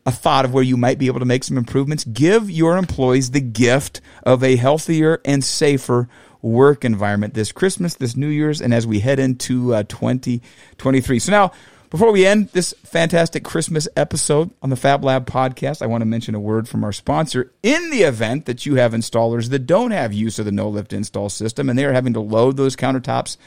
a 0.05 0.11
thought 0.11 0.45
of 0.45 0.53
where 0.53 0.63
you 0.63 0.77
might 0.77 0.99
be 0.99 1.07
able 1.07 1.19
to 1.19 1.25
make 1.25 1.43
some 1.43 1.57
improvements, 1.57 2.03
give 2.03 2.49
your 2.49 2.77
employees 2.77 3.31
the 3.31 3.41
gift 3.41 4.01
of 4.23 4.43
a 4.43 4.55
healthier 4.55 5.21
and 5.25 5.43
safer 5.43 6.07
work 6.41 6.85
environment 6.85 7.33
this 7.33 7.51
Christmas, 7.51 7.95
this 7.95 8.15
New 8.15 8.27
Year's, 8.27 8.61
and 8.61 8.73
as 8.73 8.87
we 8.87 8.99
head 8.99 9.19
into 9.19 9.73
uh, 9.73 9.83
2023. 9.83 11.19
So 11.19 11.31
now, 11.31 11.51
before 11.89 12.11
we 12.11 12.25
end 12.25 12.49
this 12.49 12.73
fantastic 12.83 13.43
Christmas 13.43 13.87
episode 13.95 14.51
on 14.61 14.69
the 14.69 14.75
Fab 14.75 15.03
Lab 15.03 15.25
podcast, 15.25 15.81
I 15.81 15.87
want 15.87 16.01
to 16.01 16.05
mention 16.05 16.35
a 16.35 16.39
word 16.39 16.69
from 16.69 16.83
our 16.83 16.91
sponsor. 16.91 17.51
In 17.63 17.89
the 17.89 18.03
event 18.03 18.45
that 18.45 18.65
you 18.65 18.75
have 18.75 18.93
installers 18.93 19.49
that 19.49 19.65
don't 19.65 19.91
have 19.91 20.13
use 20.13 20.37
of 20.37 20.45
the 20.45 20.51
no 20.51 20.69
lift 20.69 20.93
install 20.93 21.29
system 21.29 21.67
and 21.67 21.77
they 21.77 21.85
are 21.85 21.93
having 21.93 22.13
to 22.13 22.19
load 22.19 22.57
those 22.57 22.75
countertops 22.75 23.37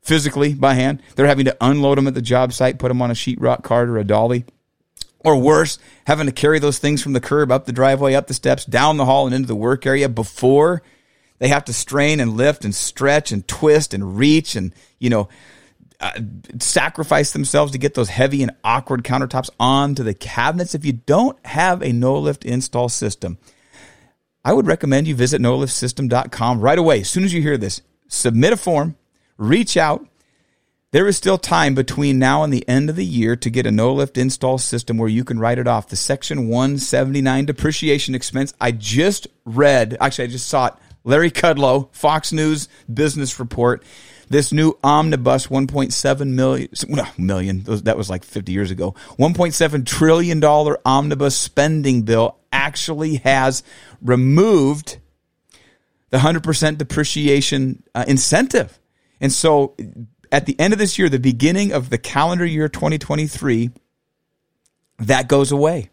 physically 0.00 0.54
by 0.54 0.74
hand, 0.74 1.02
they're 1.16 1.26
having 1.26 1.46
to 1.46 1.56
unload 1.60 1.98
them 1.98 2.06
at 2.06 2.14
the 2.14 2.22
job 2.22 2.52
site, 2.52 2.78
put 2.78 2.88
them 2.88 3.02
on 3.02 3.10
a 3.10 3.14
sheetrock 3.14 3.64
cart 3.64 3.88
or 3.88 3.98
a 3.98 4.04
dolly, 4.04 4.44
or 5.20 5.36
worse, 5.36 5.78
having 6.06 6.26
to 6.26 6.32
carry 6.32 6.60
those 6.60 6.78
things 6.78 7.02
from 7.02 7.14
the 7.14 7.20
curb 7.20 7.50
up 7.50 7.66
the 7.66 7.72
driveway, 7.72 8.14
up 8.14 8.28
the 8.28 8.34
steps, 8.34 8.64
down 8.64 8.96
the 8.96 9.06
hall, 9.06 9.26
and 9.26 9.34
into 9.34 9.48
the 9.48 9.56
work 9.56 9.84
area 9.86 10.08
before 10.08 10.82
they 11.40 11.48
have 11.48 11.64
to 11.64 11.72
strain 11.72 12.20
and 12.20 12.36
lift 12.36 12.64
and 12.64 12.74
stretch 12.74 13.32
and 13.32 13.46
twist 13.48 13.92
and 13.92 14.16
reach 14.16 14.54
and, 14.54 14.72
you 15.00 15.10
know, 15.10 15.28
uh, 16.00 16.12
sacrifice 16.60 17.32
themselves 17.32 17.72
to 17.72 17.78
get 17.78 17.94
those 17.94 18.08
heavy 18.08 18.42
and 18.42 18.54
awkward 18.62 19.02
countertops 19.02 19.50
onto 19.58 20.02
the 20.04 20.14
cabinets. 20.14 20.74
If 20.74 20.84
you 20.84 20.92
don't 20.92 21.36
have 21.44 21.82
a 21.82 21.92
no 21.92 22.18
lift 22.18 22.44
install 22.44 22.88
system, 22.88 23.38
I 24.44 24.52
would 24.52 24.66
recommend 24.66 25.08
you 25.08 25.14
visit 25.14 25.42
noliftsystem.com 25.42 26.60
right 26.60 26.78
away. 26.78 27.00
As 27.00 27.10
soon 27.10 27.24
as 27.24 27.34
you 27.34 27.42
hear 27.42 27.58
this, 27.58 27.82
submit 28.06 28.52
a 28.52 28.56
form, 28.56 28.96
reach 29.36 29.76
out. 29.76 30.06
There 30.90 31.06
is 31.06 31.18
still 31.18 31.36
time 31.36 31.74
between 31.74 32.18
now 32.18 32.44
and 32.44 32.52
the 32.52 32.66
end 32.66 32.88
of 32.88 32.96
the 32.96 33.04
year 33.04 33.36
to 33.36 33.50
get 33.50 33.66
a 33.66 33.70
no 33.70 33.92
lift 33.92 34.16
install 34.16 34.56
system 34.56 34.96
where 34.96 35.08
you 35.08 35.22
can 35.22 35.38
write 35.38 35.58
it 35.58 35.68
off. 35.68 35.88
The 35.88 35.96
Section 35.96 36.48
179 36.48 37.44
depreciation 37.44 38.14
expense. 38.14 38.54
I 38.58 38.72
just 38.72 39.26
read, 39.44 39.98
actually, 40.00 40.24
I 40.24 40.28
just 40.28 40.48
saw 40.48 40.68
it. 40.68 40.74
Larry 41.04 41.30
Kudlow, 41.30 41.92
Fox 41.94 42.32
News 42.32 42.68
business 42.92 43.38
report 43.38 43.84
this 44.28 44.52
new 44.52 44.78
omnibus 44.82 45.46
1.7 45.46 46.28
million, 46.28 46.68
million, 47.18 47.62
that 47.64 47.96
was 47.96 48.10
like 48.10 48.24
50 48.24 48.52
years 48.52 48.70
ago, 48.70 48.94
1.7 49.18 49.86
trillion 49.86 50.40
dollar 50.40 50.78
omnibus 50.84 51.36
spending 51.36 52.02
bill 52.02 52.36
actually 52.52 53.16
has 53.16 53.62
removed 54.02 54.98
the 56.10 56.18
100% 56.18 56.78
depreciation 56.78 57.82
uh, 57.94 58.04
incentive. 58.08 58.78
And 59.20 59.32
so 59.32 59.76
at 60.32 60.46
the 60.46 60.58
end 60.58 60.72
of 60.72 60.78
this 60.78 60.98
year, 60.98 61.08
the 61.08 61.18
beginning 61.18 61.72
of 61.72 61.90
the 61.90 61.98
calendar 61.98 62.46
year 62.46 62.68
2023, 62.68 63.70
that 65.00 65.28
goes 65.28 65.52
away. 65.52 65.90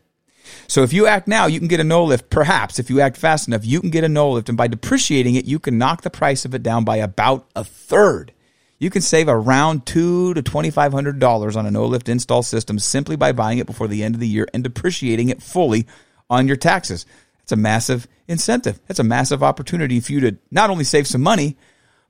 So 0.68 0.84
if 0.84 0.94
you 0.94 1.08
act 1.08 1.28
now, 1.28 1.46
you 1.46 1.60
can 1.60 1.68
get 1.68 1.80
a 1.80 1.84
no 1.84 2.04
lift. 2.04 2.30
Perhaps 2.30 2.80
if 2.80 2.90
you 2.90 3.02
act 3.02 3.18
fast 3.18 3.48
enough, 3.48 3.66
you 3.66 3.82
can 3.82 3.90
get 3.90 4.04
a 4.04 4.10
no 4.10 4.32
lift. 4.32 4.50
And 4.50 4.58
by 4.58 4.68
depreciating 4.68 5.36
it, 5.36 5.46
you 5.46 5.60
can 5.60 5.78
knock 5.78 6.02
the 6.02 6.10
price 6.10 6.46
of 6.46 6.54
it 6.56 6.64
down 6.64 6.84
by 6.84 6.98
about 6.98 7.48
a 7.56 7.64
third. 7.64 8.32
You 8.78 8.90
can 8.90 9.02
save 9.02 9.30
around 9.30 9.86
two 9.86 10.34
to 10.34 10.42
twenty 10.42 10.70
five 10.70 10.92
hundred 10.92 11.20
dollars 11.20 11.56
on 11.56 11.66
a 11.66 11.72
no 11.72 11.86
lift 11.86 12.10
install 12.10 12.44
system 12.44 12.78
simply 12.78 13.16
by 13.16 13.32
buying 13.32 13.58
it 13.58 13.68
before 13.68 13.88
the 13.88 14.04
end 14.04 14.16
of 14.16 14.22
the 14.22 14.28
year 14.28 14.48
and 14.54 14.64
depreciating 14.64 15.30
it 15.30 15.42
fully 15.42 15.88
on 16.30 16.48
your 16.48 16.58
taxes. 16.58 17.06
That's 17.40 17.54
a 17.54 17.56
massive 17.56 18.08
incentive. 18.28 18.82
That's 18.88 19.00
a 19.00 19.04
massive 19.04 19.44
opportunity 19.44 20.00
for 20.00 20.12
you 20.12 20.20
to 20.22 20.38
not 20.52 20.70
only 20.70 20.84
save 20.84 21.08
some 21.08 21.22
money, 21.22 21.58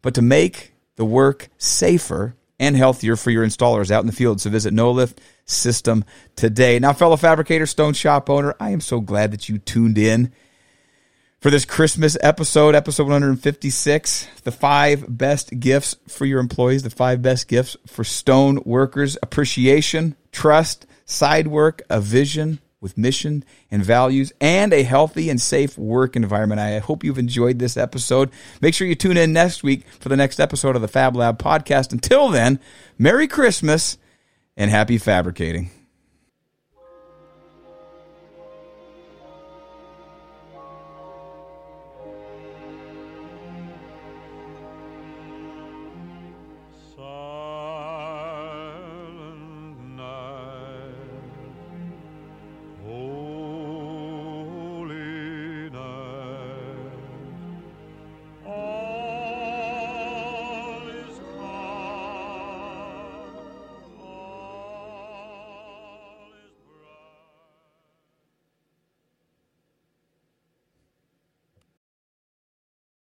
but 0.01 0.15
to 0.15 0.21
make 0.21 0.73
the 0.95 1.05
work 1.05 1.49
safer 1.57 2.35
and 2.59 2.75
healthier 2.75 3.15
for 3.15 3.31
your 3.31 3.45
installers 3.45 3.91
out 3.91 4.01
in 4.01 4.07
the 4.07 4.13
field. 4.13 4.41
So 4.41 4.49
visit 4.49 4.73
No 4.73 4.91
Lift 4.91 5.19
System 5.45 6.05
today. 6.35 6.79
Now, 6.79 6.93
fellow 6.93 7.17
fabricator, 7.17 7.65
stone 7.65 7.93
shop 7.93 8.29
owner, 8.29 8.55
I 8.59 8.71
am 8.71 8.81
so 8.81 8.99
glad 8.99 9.31
that 9.31 9.49
you 9.49 9.57
tuned 9.57 9.97
in 9.97 10.31
for 11.39 11.51
this 11.51 11.65
Christmas 11.65 12.17
episode, 12.21 12.73
episode 12.75 13.03
156. 13.03 14.27
The 14.43 14.51
five 14.51 15.05
best 15.07 15.59
gifts 15.59 15.95
for 16.07 16.25
your 16.25 16.39
employees, 16.39 16.83
the 16.83 16.89
five 16.89 17.21
best 17.21 17.47
gifts 17.47 17.77
for 17.85 18.03
stone 18.03 18.61
workers 18.65 19.17
appreciation, 19.21 20.15
trust, 20.31 20.87
side 21.05 21.47
work, 21.47 21.81
a 21.89 22.01
vision 22.01 22.59
with 22.85 22.99
mission 22.99 23.43
and 23.71 23.83
values 23.83 24.31
and 24.39 24.71
a 24.71 24.83
healthy 24.83 25.27
and 25.27 25.41
safe 25.41 25.75
work 25.75 26.15
environment. 26.15 26.61
I 26.61 26.77
hope 26.77 27.03
you've 27.03 27.17
enjoyed 27.17 27.57
this 27.57 27.77
episode. 27.77 28.29
Make 28.61 28.75
sure 28.75 28.85
you 28.85 28.93
tune 28.93 29.17
in 29.17 29.33
next 29.33 29.63
week 29.63 29.87
for 29.99 30.07
the 30.07 30.15
next 30.15 30.39
episode 30.39 30.75
of 30.75 30.83
the 30.83 30.87
Fab 30.87 31.15
Lab 31.15 31.39
podcast. 31.39 31.91
Until 31.91 32.29
then, 32.29 32.59
Merry 32.99 33.27
Christmas 33.27 33.97
and 34.55 34.69
happy 34.69 34.99
fabricating. 34.99 35.71